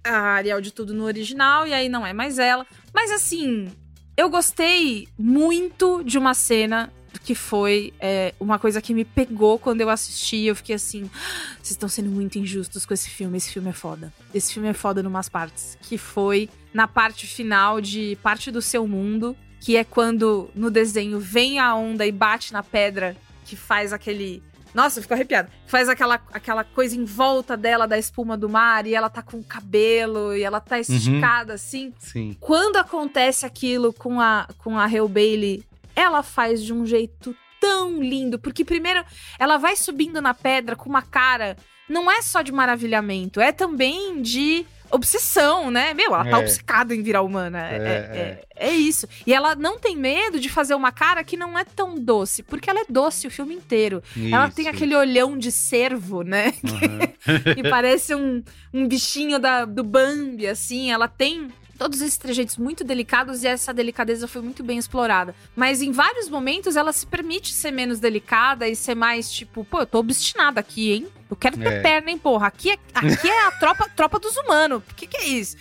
[0.04, 2.66] a Ariel de tudo no original, e aí não é mais ela.
[2.92, 3.68] Mas assim,
[4.16, 6.92] eu gostei muito de uma cena
[7.24, 10.44] que foi é, uma coisa que me pegou quando eu assisti.
[10.44, 13.38] Eu fiquei assim: "Ah, vocês estão sendo muito injustos com esse filme.
[13.38, 14.12] Esse filme é foda.
[14.34, 15.78] Esse filme é foda numas partes.
[15.80, 21.20] Que foi na parte final de Parte do Seu Mundo, que é quando no desenho
[21.20, 24.42] vem a onda e bate na pedra, que faz aquele.
[24.72, 25.50] Nossa, eu fico arrepiada.
[25.66, 29.38] Faz aquela, aquela coisa em volta dela da espuma do mar e ela tá com
[29.38, 31.92] o cabelo e ela tá esticada assim.
[31.98, 32.36] Sim.
[32.40, 38.00] Quando acontece aquilo com a, com a Hale Bailey, ela faz de um jeito tão
[38.00, 38.38] lindo.
[38.38, 39.04] Porque, primeiro,
[39.38, 41.56] ela vai subindo na pedra com uma cara.
[41.88, 45.94] Não é só de maravilhamento, é também de obsessão, né?
[45.94, 46.40] Meu, ela tá É.
[46.40, 47.58] obcecada em virar humana.
[47.70, 48.18] É, É, é-
[48.60, 49.08] é- é isso.
[49.26, 52.68] E ela não tem medo de fazer uma cara que não é tão doce, porque
[52.68, 54.02] ela é doce o filme inteiro.
[54.32, 56.52] ela Isso, tem aquele olhão de cervo, né?
[57.56, 60.90] e parece um, um bichinho da, do Bambi, assim.
[60.90, 61.48] Ela tem
[61.80, 65.34] todos esses trejeitos muito delicados e essa delicadeza foi muito bem explorada.
[65.56, 69.80] Mas em vários momentos ela se permite ser menos delicada e ser mais tipo, pô,
[69.80, 71.08] eu tô obstinada aqui, hein?
[71.30, 71.80] Eu quero ter É.
[71.80, 72.48] perna, hein, porra.
[72.48, 74.82] Aqui é, aqui é a tropa, tropa dos humanos.
[74.90, 75.56] O que, que é isso?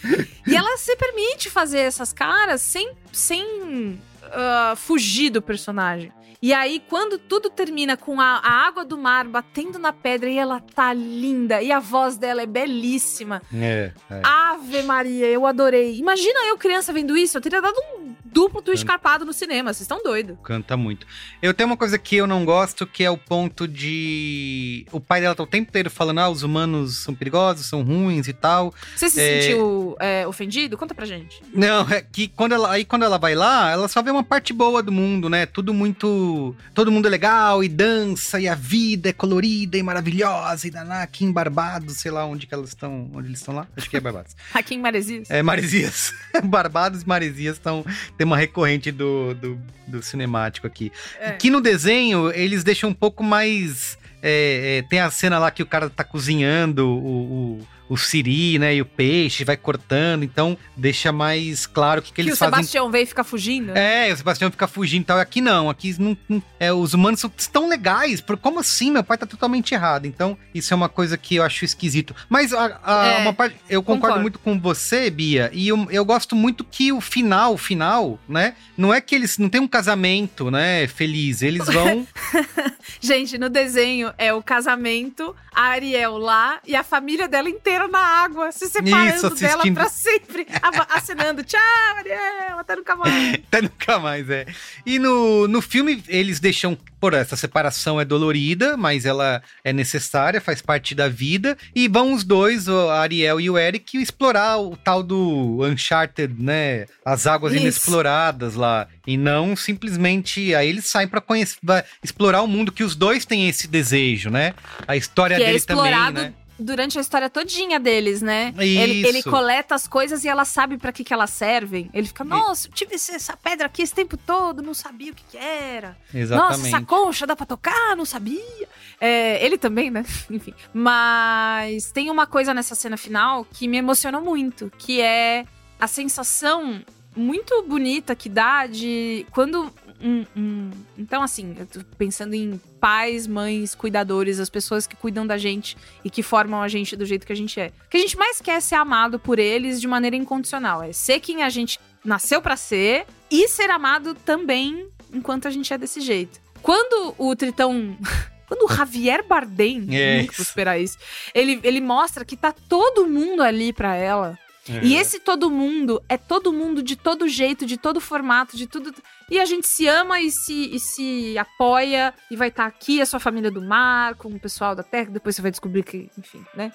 [0.46, 3.98] E ela se permite fazer essas caras sem, sem
[4.32, 6.12] ah, fugir do personagem.
[6.42, 10.38] E aí, quando tudo termina com a, a água do mar batendo na pedra e
[10.38, 13.42] ela tá linda, e a voz dela é belíssima.
[13.54, 14.22] É, é.
[14.24, 15.98] Ave Maria, eu adorei.
[15.98, 17.38] Imagina eu, criança, vendo isso.
[17.38, 19.74] Eu teria dado um duplo twist carpado no cinema.
[19.74, 20.38] Vocês estão doidos.
[20.44, 21.06] Canta muito.
[21.42, 24.86] Eu tenho uma coisa que eu não gosto, que é o ponto de.
[24.92, 28.28] O pai dela tá o tempo inteiro falando: ah, os humanos são perigosos, são ruins
[28.28, 28.74] e tal.
[28.96, 30.78] Você se É, sentiu é, ofendido?
[30.78, 31.42] Conta pra gente.
[31.54, 34.54] Não, é que quando ela, aí quando ela vai lá, ela só vê uma parte
[34.54, 35.46] boa do mundo, né?
[35.46, 36.56] Tudo muito.
[36.74, 41.02] Todo mundo é legal e dança, e a vida é colorida e maravilhosa, e daná,
[41.04, 43.10] aqui em Barbados, sei lá onde que elas estão.
[43.14, 43.68] Onde eles estão lá?
[43.76, 44.36] Acho que é Barbados.
[44.54, 45.30] Aqui em Maresias.
[45.30, 46.14] É, Maresias.
[46.44, 47.86] Barbados e Maresias estão.
[48.20, 50.92] Tem uma recorrente do, do, do cinemático aqui.
[51.22, 51.32] É.
[51.32, 53.98] Que no desenho eles deixam um pouco mais.
[54.22, 58.58] é, é, tem a cena lá que o cara tá cozinhando o, o, o siri,
[58.60, 58.76] né?
[58.76, 60.24] E o peixe, vai cortando.
[60.24, 62.54] Então deixa mais claro o que, que Que, eles o fazem.
[62.56, 63.72] Sebastião veio e fica fugindo.
[63.76, 65.18] É, o Sebastião fica fugindo e tal.
[65.20, 68.22] Aqui não, aqui não, não- é, os humanos são tão legais.
[68.22, 68.92] Por, como assim?
[68.92, 70.06] Meu pai tá totalmente errado.
[70.06, 72.16] Então, isso é uma coisa que eu acho esquisito.
[72.30, 74.22] Mas a, a- É, uma parte, eu concordo, concordo.
[74.22, 75.50] muito com você, Bia.
[75.52, 78.54] E eu, eu gosto muito que o final, o final, né?
[78.78, 80.88] Não é que eles não tem um casamento, né?
[80.88, 81.42] Feliz.
[81.42, 82.08] Eles vão.
[83.00, 88.00] Gente, no desenho é o casamento, a Ariel lá e a família dela inteira na
[88.00, 90.48] água, se separando Isso, dela pra sempre,
[90.90, 91.44] acenando.
[91.44, 91.60] Tchau,
[91.98, 93.40] Ariel, até nunca mais.
[93.50, 94.46] Até nunca mais, é.
[94.86, 96.78] E no, no filme, eles deixam.
[97.00, 101.58] Por essa separação é dolorida, mas ela é necessária, faz parte da vida.
[101.74, 106.86] E vão os dois, o Ariel e o Eric, explorar o tal do Uncharted, né?
[107.06, 107.62] As águas Isso.
[107.62, 108.88] inexploradas lá.
[109.08, 110.54] E não simplesmente.
[110.54, 111.58] Aí eles saem pra conhecer,
[112.04, 114.54] explorar o mundo, que os dois têm esse desejo, né?
[114.88, 116.34] A história que é dele também, explorado né?
[116.60, 118.54] Durante a história todinha deles, né?
[118.58, 119.08] Ele, Isso.
[119.08, 121.90] ele coleta as coisas e ela sabe pra que, que elas servem.
[121.94, 125.24] Ele fica, nossa, eu tive essa pedra aqui esse tempo todo, não sabia o que,
[125.32, 125.90] que era.
[125.90, 126.68] Nossa, Exatamente.
[126.68, 128.68] essa concha dá pra tocar, não sabia.
[129.00, 130.04] É, ele também, né?
[130.30, 130.54] Enfim.
[130.74, 135.46] Mas tem uma coisa nessa cena final que me emocionou muito, que é
[135.80, 136.84] a sensação
[137.16, 143.28] muito bonita que dá de quando um, um, então assim, eu tô pensando em pais,
[143.28, 147.26] mães, cuidadores, as pessoas que cuidam da gente e que formam a gente do jeito
[147.26, 147.72] que a gente é.
[147.86, 150.94] O que a gente mais quer é ser amado por eles de maneira incondicional, é
[150.94, 155.78] ser quem a gente nasceu para ser e ser amado também enquanto a gente é
[155.78, 156.40] desse jeito.
[156.62, 157.98] Quando o Tritão
[158.50, 160.98] Quando o Javier Bardem, É nunca vou esperar isso,
[161.36, 164.40] ele, ele mostra que tá todo mundo ali pra ela.
[164.70, 164.86] É.
[164.86, 168.94] E esse todo mundo é todo mundo de todo jeito, de todo formato, de tudo.
[169.30, 172.14] E a gente se ama e se, e se apoia.
[172.30, 175.10] E vai estar aqui a sua família do mar, com o pessoal da terra.
[175.12, 176.72] Depois você vai descobrir que, enfim, né?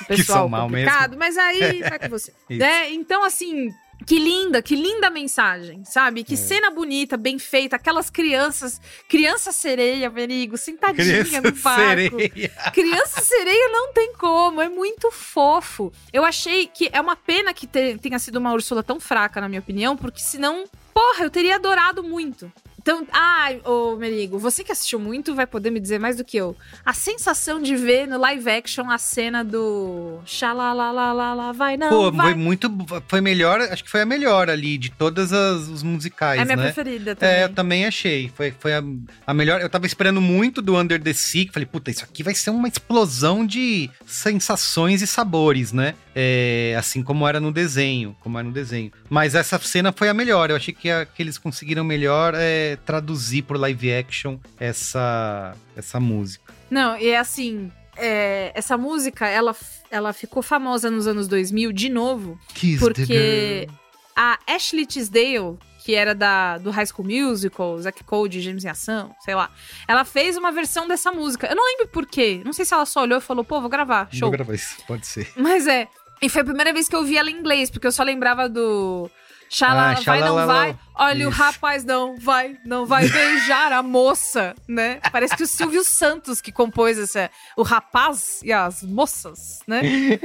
[0.00, 1.10] O Que pessoal são mal complicado.
[1.10, 1.18] mesmo.
[1.18, 2.32] Mas aí vai com você.
[2.50, 2.92] Né?
[2.92, 3.70] Então, assim.
[4.06, 6.20] Que linda, que linda mensagem, sabe?
[6.20, 6.24] É.
[6.24, 7.76] Que cena bonita, bem feita.
[7.76, 12.18] Aquelas crianças, criança sereia, Merigo, sentadinha Criança no barco.
[12.18, 12.48] sereia.
[12.72, 15.90] Criança sereia não tem como, é muito fofo.
[16.12, 19.48] Eu achei que é uma pena que te- tenha sido uma Úrsula tão fraca, na
[19.48, 22.52] minha opinião, porque senão, porra, eu teria adorado muito.
[22.84, 26.36] Então, ai, ô Merigo, você que assistiu muito vai poder me dizer mais do que
[26.36, 26.54] eu.
[26.84, 32.26] A sensação de ver no live action a cena do xalalalala, vai não, Pô, vai.
[32.26, 32.70] foi muito.
[33.08, 36.58] Foi melhor, acho que foi a melhor ali de todas as, os musicais, É minha
[36.58, 36.64] né?
[36.64, 37.34] preferida também.
[37.34, 38.30] É, eu também achei.
[38.34, 38.82] Foi, foi a,
[39.26, 39.62] a melhor.
[39.62, 41.46] Eu tava esperando muito do Under the Sea.
[41.50, 45.94] Falei, puta, isso aqui vai ser uma explosão de sensações e sabores, né?
[46.14, 48.16] É, assim como era no desenho.
[48.20, 48.92] Como era no desenho.
[49.10, 50.50] Mas essa cena foi a melhor.
[50.50, 55.98] Eu achei que, a- que eles conseguiram melhor é, traduzir por live action essa, essa
[55.98, 56.52] música.
[56.70, 59.54] Não, e é assim, é, essa música, ela,
[59.90, 63.68] ela ficou famosa nos anos 2000 de novo, Kiss porque
[64.16, 69.14] a Ashley Tisdale, que era da, do High School Musical, Zack Code, Gêmeos em Ação,
[69.24, 69.50] sei lá,
[69.86, 71.46] ela fez uma versão dessa música.
[71.46, 73.68] Eu não lembro por quê, não sei se ela só olhou e falou, pô, vou
[73.70, 74.20] gravar, show.
[74.22, 75.28] Vou gravar isso, pode ser.
[75.36, 75.86] Mas é,
[76.24, 78.48] e foi a primeira vez que eu vi ela em inglês, porque eu só lembrava
[78.48, 79.10] do...
[79.50, 80.76] Xalala, Ah, vai, não vai.
[80.96, 81.38] Olha, o Isso.
[81.40, 84.98] rapaz não vai, não vai beijar a moça, né?
[85.12, 89.80] Parece que o Silvio Santos que compôs essa, o rapaz e as moças, né?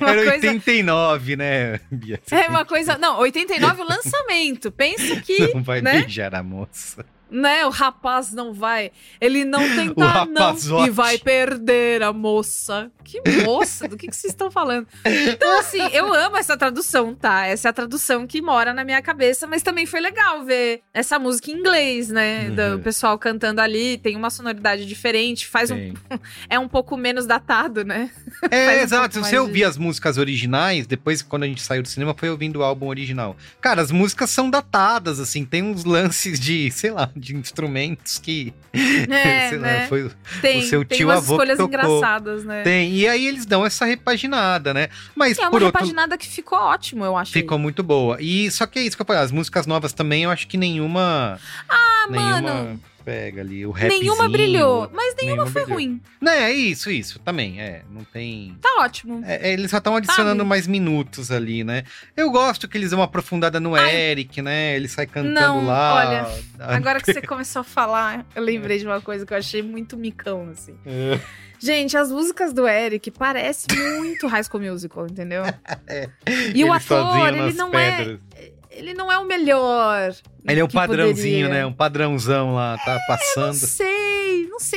[0.00, 2.20] Uma Era coisa- 89, né, Bia?
[2.30, 2.98] É uma coisa.
[2.98, 4.70] Não, 89 o lançamento.
[4.70, 5.48] Pensa que.
[5.54, 6.00] Não vai né?
[6.00, 7.06] beijar a moça.
[7.32, 7.66] Né?
[7.66, 8.92] O rapaz não vai.
[9.20, 10.86] Ele não O tenta, não.
[10.86, 12.90] E vai perder a moça.
[13.02, 13.88] Que moça?
[13.88, 14.86] Do que, que vocês estão falando?
[15.04, 17.46] Então, assim, eu amo essa tradução, tá?
[17.46, 21.18] Essa é a tradução que mora na minha cabeça, mas também foi legal ver essa
[21.18, 22.48] música em inglês, né?
[22.48, 22.76] Uhum.
[22.76, 25.76] Do pessoal cantando ali, tem uma sonoridade diferente, faz um.
[25.76, 25.94] Tem.
[26.48, 28.10] é um pouco menos datado, né?
[28.50, 29.14] É, um exato.
[29.14, 32.30] Se você de- ouvir as músicas originais, depois, quando a gente saiu do cinema, foi
[32.30, 33.36] ouvindo o álbum original.
[33.60, 38.52] Cara, as músicas são datadas, assim, tem uns lances de, sei lá, de instrumentos que.
[38.72, 39.82] É, sei né?
[39.82, 40.10] lá, foi
[40.40, 41.96] Tem, o seu tem tio avô escolhas que tocou.
[41.96, 42.62] engraçadas, né?
[42.62, 42.92] Tem.
[42.92, 44.88] E aí eles dão essa repaginada, né?
[45.14, 47.40] Mas É uma por outro repaginada que ficou ótimo, eu achei.
[47.42, 48.16] Ficou muito boa.
[48.20, 50.56] E só que é isso que eu falei, as músicas novas também, eu acho que
[50.56, 51.38] nenhuma.
[51.68, 52.80] Ah, nenhuma mano.
[53.04, 53.64] Pega ali.
[53.66, 55.74] O rapzinho, Nenhuma brilhou, mas nenhuma, foi brilhou.
[55.74, 56.00] ruim.
[56.20, 57.18] Não, é isso, isso.
[57.20, 57.82] Também, é.
[57.90, 58.56] Não tem.
[58.60, 59.22] Tá ótimo.
[59.24, 60.48] É, é, eles só estão adicionando Sabe?
[60.48, 61.84] mais minutos ali, né?
[62.16, 64.76] Eu gosto que eles dão uma aprofundada no Eric, né?
[64.76, 65.94] Ele sai cantando Não, lá.
[65.94, 66.42] olha,
[66.76, 69.96] Agora que você começou a falar, eu lembrei de uma coisa que eu achei muito
[69.96, 70.74] micão, assim.
[70.86, 71.18] é.
[71.64, 75.44] Gente, as músicas do Eric parecem muito High School Musical, entendeu?
[76.54, 78.18] E o ator, ele não pedras.
[78.36, 78.51] é.
[78.74, 80.12] Ele não é o melhor.
[80.48, 81.48] Ele é um padrãozinho, poderia.
[81.48, 81.66] né?
[81.66, 83.54] Um padrãozão lá, tá Não passando.
[83.54, 84.01] sei, não sei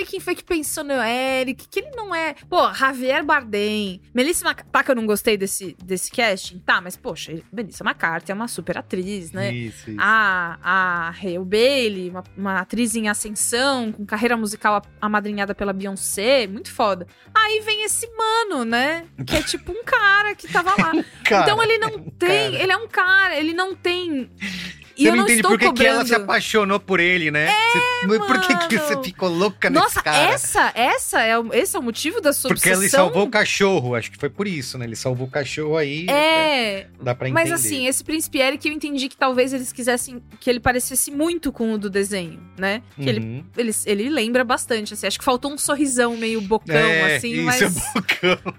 [0.05, 2.35] quem foi que pensou no Eric, que ele não é.
[2.49, 4.01] Pô, Javier Bardem.
[4.13, 4.71] Melissa McCarthy.
[4.71, 6.59] Tá que eu não gostei desse, desse casting?
[6.59, 9.53] Tá, mas poxa, Melissa McCarthy é uma super atriz, né?
[9.53, 9.99] Isso, isso.
[9.99, 16.47] A, a Hale Bailey, uma, uma atriz em ascensão, com carreira musical amadrinhada pela Beyoncé,
[16.47, 17.07] muito foda.
[17.33, 19.05] Aí vem esse mano, né?
[19.25, 20.91] Que é tipo um cara que tava lá.
[21.25, 22.63] Cara, então ele não é um tem, cara.
[22.63, 24.29] ele é um cara, ele não tem.
[24.97, 27.29] E Você eu não, não entende estou por que, que ela se apaixonou por ele,
[27.29, 27.47] né?
[27.47, 30.17] Você- mas por que, que você ficou louca Nossa, nesse cara?
[30.31, 34.09] essa, essa é esse é o motivo da sua Porque ele salvou o cachorro, acho
[34.11, 34.85] que foi por isso, né?
[34.85, 36.05] Ele salvou o cachorro aí.
[36.09, 37.49] É, Dá pra entender.
[37.49, 41.51] mas assim, esse príncipe Eric eu entendi que talvez eles quisessem que ele parecesse muito
[41.51, 42.81] com o do desenho, né?
[42.95, 43.43] Que ele, Uhum.
[43.57, 45.07] ele, ele lembra bastante, assim.
[45.07, 48.53] Acho que faltou um sorrisão meio bocão, É, assim, isso mas, é bocão.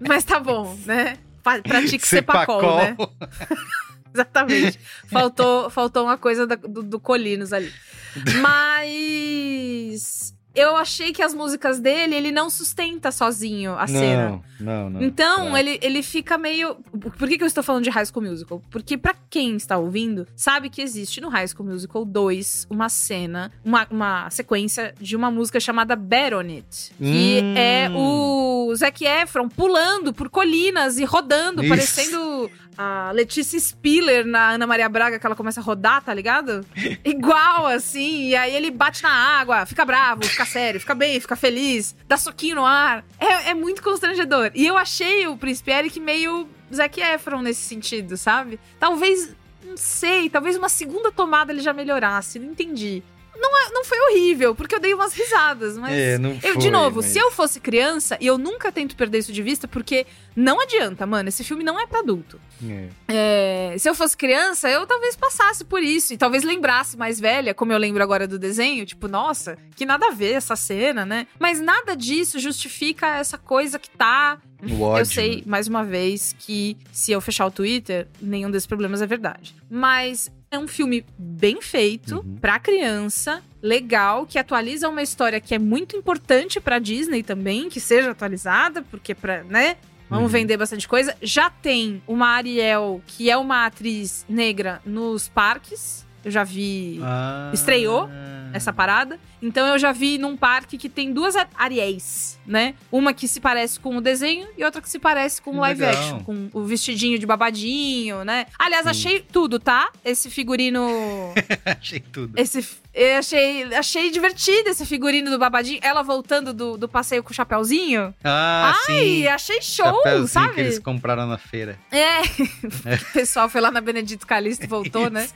[0.00, 1.18] mas tá bom, né?
[1.62, 2.60] Pratique Cepacol.
[2.60, 2.96] sepacol, né?
[4.14, 4.78] Exatamente.
[5.10, 7.72] Faltou, faltou uma coisa da- do, do Colinos ali.
[8.42, 10.34] Mas.
[10.54, 14.40] Eu achei que as músicas dele, ele não sustenta sozinho a cena.
[14.58, 15.02] Não, não, não.
[15.02, 15.56] Então, Claro.
[15.56, 16.74] ele, ele fica meio.
[17.16, 18.62] Por que, que eu estou falando de High School Musical?
[18.70, 23.52] Porque, pra quem está ouvindo, sabe que existe no High School Musical 2 uma cena,
[23.64, 26.92] uma, uma sequência de uma música chamada on It.
[26.98, 27.54] Que Hum.
[27.56, 31.68] é o Zac Efron pulando por colinas e rodando, Isso.
[31.68, 36.64] parecendo a Letícia Spiller na Ana Maria Braga, que ela começa a rodar, tá ligado?
[37.04, 38.28] Igual, assim.
[38.28, 42.16] E aí ele bate na água, fica bravo, fica sério, fica bem, fica feliz, dá
[42.16, 43.04] soquinho no ar.
[43.18, 44.52] É, é muito constrangedor.
[44.54, 48.60] E eu achei o Príncipe Eric meio Zac Efron nesse sentido, sabe?
[48.78, 49.34] Talvez,
[49.64, 53.02] não sei, talvez uma segunda tomada ele já melhorasse, não entendi.
[53.40, 55.92] Não, é- não foi horrível, porque eu dei umas risadas, mas.
[55.92, 58.96] É, não eu, foi, de novo, mas- se eu fosse criança, e eu nunca tento
[58.96, 62.40] perder isso de vista, porque não adianta, mano, esse filme não é pra adulto.
[62.68, 62.88] É.
[63.08, 66.12] É, se eu fosse criança, eu talvez passasse por isso.
[66.12, 68.84] E talvez lembrasse mais velha, como eu lembro agora do desenho.
[68.84, 71.26] Tipo, nossa, que nada a ver essa cena, né?
[71.38, 74.38] Mas nada disso justifica essa coisa que tá.
[74.68, 75.42] O ódio, eu sei, né?
[75.46, 79.54] mais uma vez, que se eu fechar o Twitter, nenhum desses problemas é verdade.
[79.70, 82.36] Mas é um filme bem feito, Uhum.
[82.40, 87.80] pra criança, legal, que atualiza uma história que é muito importante pra Disney também, que
[87.80, 89.76] seja atualizada, porque pra, né?
[90.08, 90.40] Vamos Uhum.
[90.40, 91.14] vender bastante coisa.
[91.20, 96.06] Já tem uma Ariel, que é uma atriz negra nos parques.
[96.24, 97.00] Eu já vi.
[97.02, 97.50] Ah.
[97.52, 98.08] Estreou
[98.52, 99.18] essa parada.
[99.40, 102.74] Então eu já vi num parque que tem duas Ariéis, né?
[102.90, 105.80] Uma que se parece com o desenho e outra que se parece com o live
[105.80, 106.02] Legal.
[106.02, 108.46] action, com o vestidinho de babadinho, né?
[108.58, 109.90] Aliás, achei tudo, tá?
[110.04, 110.88] Esse figurino.
[111.78, 112.38] Achei tudo.
[112.38, 115.78] Esse, eu achei, achei divertido esse figurino do babadinho.
[115.82, 118.12] Ela voltando do, do passeio com o chapéuzinho.
[118.24, 119.26] Ah, Ai, sim.
[119.26, 120.54] achei show, Chapéuzinho sabe?
[120.54, 121.78] que eles compraram na feira.
[121.92, 122.22] É,
[122.96, 125.28] o pessoal foi lá na Benedito Calixto e voltou, né?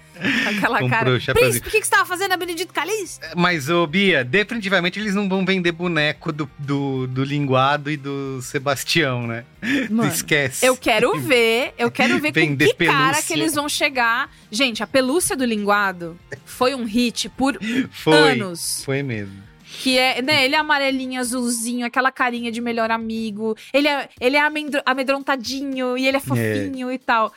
[0.75, 1.33] Aquela Comprou cara.
[1.33, 1.35] o.
[1.39, 3.27] Príncipe, o que, que você tava fazendo na Benedito Calixto?
[3.37, 8.41] Mas, ô Bia, definitivamente eles não vão vender boneco do, do, do Linguado e do
[8.43, 9.45] Sebastião, né?
[9.91, 10.65] Mano, Esquece.
[10.67, 13.23] Eu quero ver, eu quero ver com que cara pelúcia.
[13.27, 14.31] que eles vão chegar.
[14.51, 17.59] Gente, a pelúcia do linguado foi um hit por
[17.91, 18.13] Foi.
[18.33, 18.83] anos.
[18.85, 19.43] Foi mesmo.
[19.81, 23.57] Que é, né, ele é amarelinho, azulzinho, aquela carinha de melhor amigo.
[23.73, 27.33] Ele é, ele é amedro- amedrontadinho e ele é fofinho e tal.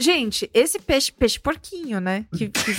[0.00, 2.24] Gente, esse peixe, peixe porquinho, né?
[2.36, 2.74] Que, que,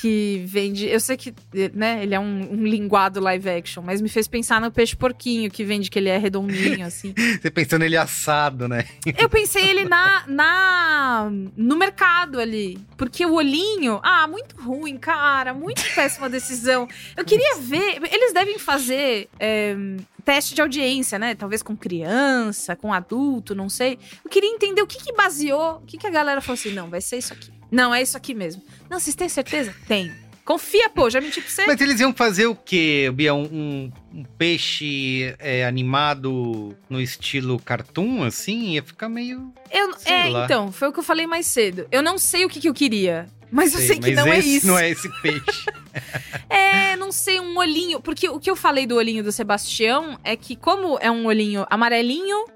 [0.00, 0.86] que vende.
[0.86, 1.32] Eu sei que,
[1.72, 5.50] né, ele é um, um linguado live action, mas me fez pensar no peixe porquinho,
[5.50, 7.14] que vende que ele é redondinho, assim.
[7.40, 8.84] Você pensando ele assado, né?
[9.16, 12.78] Eu pensei ele na, na no mercado ali.
[12.96, 15.54] Porque o olhinho, ah, muito ruim, cara.
[15.54, 16.88] Muito péssima decisão.
[17.16, 18.00] Eu queria ver.
[18.12, 19.76] Eles devem fazer é,
[20.24, 21.34] teste de audiência, né?
[21.34, 23.98] Talvez com criança, com adulto, não sei.
[24.24, 25.76] Eu queria entender o que, que baseou.
[25.76, 27.52] O que, que a galera falou assim: não, vai ser isso aqui.
[27.74, 28.62] Não, é isso aqui mesmo.
[28.88, 29.74] Não, vocês têm certeza?
[29.88, 30.12] Tem.
[30.44, 31.64] Confia, pô, já menti pra você.
[31.66, 33.32] Mas eles iam fazer o quê, Bia?
[33.34, 38.72] Um, um- um peixe é, animado no estilo cartoon, assim?
[38.74, 39.52] Ia ficar meio.
[39.72, 40.44] Eu, Sei é, lá.
[40.44, 41.86] então, foi o que eu falei mais cedo.
[41.90, 43.26] Eu não sei o que, que eu queria.
[43.50, 44.66] Mas eu sei que não é isso.
[44.66, 45.64] não é esse peixe.
[46.50, 48.00] É, não sei, um olhinho.
[48.00, 51.64] Porque o que eu falei do olhinho do Sebastião é que, como é um olhinho
[51.70, 52.46] amarelinho,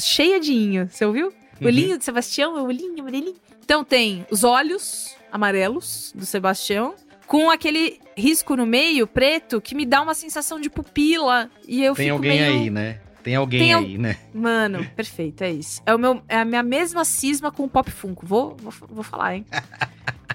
[0.00, 1.28] cheia de inho, você ouviu?
[1.60, 1.66] Uhum.
[1.68, 3.36] olhinho do Sebastião é o olhinho amarelinho.
[3.64, 6.94] Então tem os olhos amarelos do Sebastião.
[7.26, 11.48] Com aquele risco no meio, preto, que me dá uma sensação de pupila.
[11.66, 12.52] E eu Tem fico alguém meio...
[12.60, 13.00] aí, né?
[13.22, 14.16] Tem alguém Tem al- aí, né?
[14.34, 15.80] Mano, perfeito, é isso.
[15.86, 18.26] É, o meu, é a minha mesma cisma com o Pop Funko.
[18.26, 19.46] Vou, vou, vou falar, hein?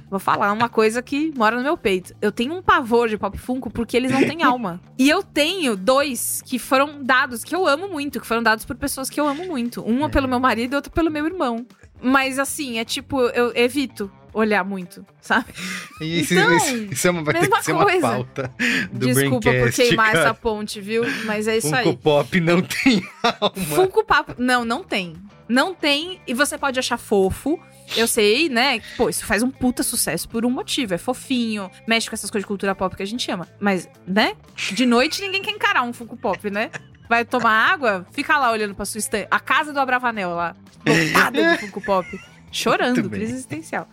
[0.09, 2.15] Vou falar uma coisa que mora no meu peito.
[2.21, 4.79] Eu tenho um pavor de Pop Funko porque eles não têm alma.
[4.97, 8.77] E eu tenho dois que foram dados, que eu amo muito, que foram dados por
[8.77, 9.81] pessoas que eu amo muito.
[9.81, 11.65] Uma pelo meu marido e outra pelo meu irmão.
[12.01, 15.45] Mas assim, é tipo, eu evito olhar muito, sabe?
[15.99, 18.01] Isso, Então, isso, isso é uma, vai ter que ser uma coisa.
[18.01, 18.53] pauta
[18.91, 20.19] do Desculpa por queimar cara.
[20.19, 21.03] essa ponte, viu?
[21.25, 21.97] Mas é isso Funko aí.
[21.97, 23.51] Pop não tem alma.
[23.75, 24.35] Funko Papo.
[24.37, 25.15] Não, não tem.
[25.49, 26.21] Não tem.
[26.27, 27.59] E você pode achar fofo.
[27.95, 28.79] Eu sei, né?
[28.97, 30.93] Pô, isso faz um puta sucesso por um motivo.
[30.93, 33.47] É fofinho, mexe com essas coisas de cultura pop que a gente ama.
[33.59, 34.35] Mas, né?
[34.73, 36.69] De noite ninguém quer encarar um Funko Pop, né?
[37.09, 39.27] Vai tomar água, fica lá olhando pra sua estante.
[39.31, 40.55] A casa do Abravanel lá,
[40.85, 42.07] lotada de Funko Pop.
[42.51, 43.87] Chorando, crise existencial.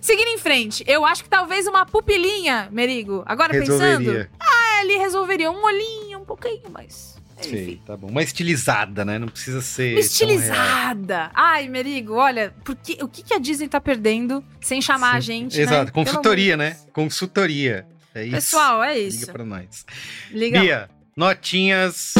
[0.00, 3.22] Seguindo em frente, eu acho que talvez uma pupilinha, Merigo.
[3.26, 3.96] Agora Resolveria.
[3.98, 4.28] pensando.
[4.40, 7.16] Ah, ele resolveria um olhinho, um pouquinho, mas.
[7.38, 7.50] Enfim.
[7.50, 8.08] Sei, tá bom.
[8.08, 9.18] Uma estilizada, né?
[9.18, 9.92] Não precisa ser.
[9.92, 11.30] Uma estilizada.
[11.34, 15.56] Ai, Merigo, olha, porque, o que, que a Disney tá perdendo sem chamar a gente,
[15.56, 15.62] né?
[15.62, 16.76] Exato, Pelo consultoria, né?
[16.92, 17.86] Consultoria.
[18.14, 18.34] É isso.
[18.34, 19.20] Pessoal, é isso.
[19.20, 19.86] Liga pra nós.
[20.30, 20.60] Liga.
[20.60, 22.14] Bia, notinhas.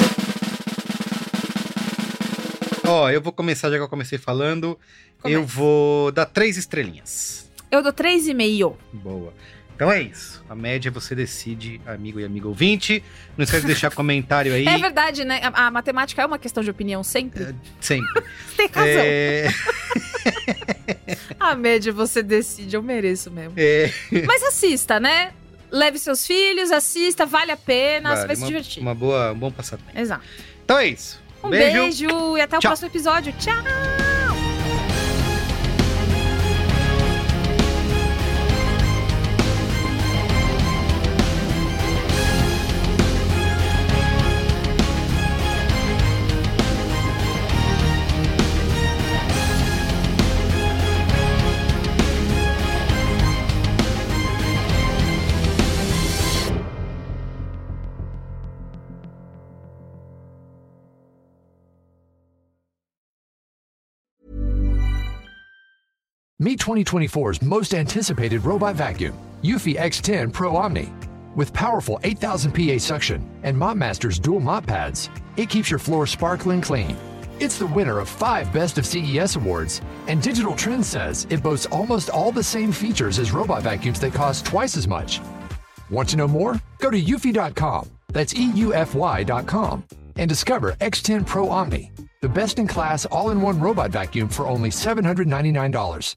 [2.90, 4.78] Ó, eu vou começar, já que eu comecei falando.
[5.24, 7.50] Eu vou dar três estrelinhas.
[7.70, 8.74] Eu dou 3,5.
[8.92, 9.32] Boa.
[9.74, 10.44] Então é isso.
[10.48, 13.02] A média você decide, amigo e amigo ouvinte.
[13.36, 14.66] Não esquece de deixar comentário aí.
[14.66, 15.40] É verdade, né?
[15.42, 17.44] A, a matemática é uma questão de opinião sempre.
[17.44, 18.22] É, sempre.
[18.56, 18.84] Tem razão.
[18.86, 19.48] É...
[21.40, 23.54] a média você decide, eu mereço mesmo.
[23.56, 23.90] É...
[24.26, 25.32] Mas assista, né?
[25.70, 28.82] Leve seus filhos, assista, vale a pena, vale, você vai uma, se divertir.
[28.82, 29.98] Uma boa, um bom passatempo.
[29.98, 30.24] Exato.
[30.64, 31.22] Então é isso.
[31.42, 32.70] Um beijo, beijo e até o Tchau.
[32.70, 33.32] próximo episódio.
[33.38, 34.09] Tchau!
[66.42, 69.12] Meet 2024's most anticipated robot vacuum,
[69.42, 70.90] Eufy X10 Pro Omni.
[71.34, 76.62] With powerful 8000 PA suction and MopMaster's dual mop pads, it keeps your floor sparkling
[76.62, 76.96] clean.
[77.40, 81.66] It's the winner of five Best of CES awards, and Digital Trends says it boasts
[81.66, 85.20] almost all the same features as robot vacuums that cost twice as much.
[85.90, 86.58] Want to know more?
[86.78, 89.84] Go to eufy.com, that's EUFY.com,
[90.16, 94.46] and discover X10 Pro Omni, the best in class all in one robot vacuum for
[94.46, 96.16] only $799.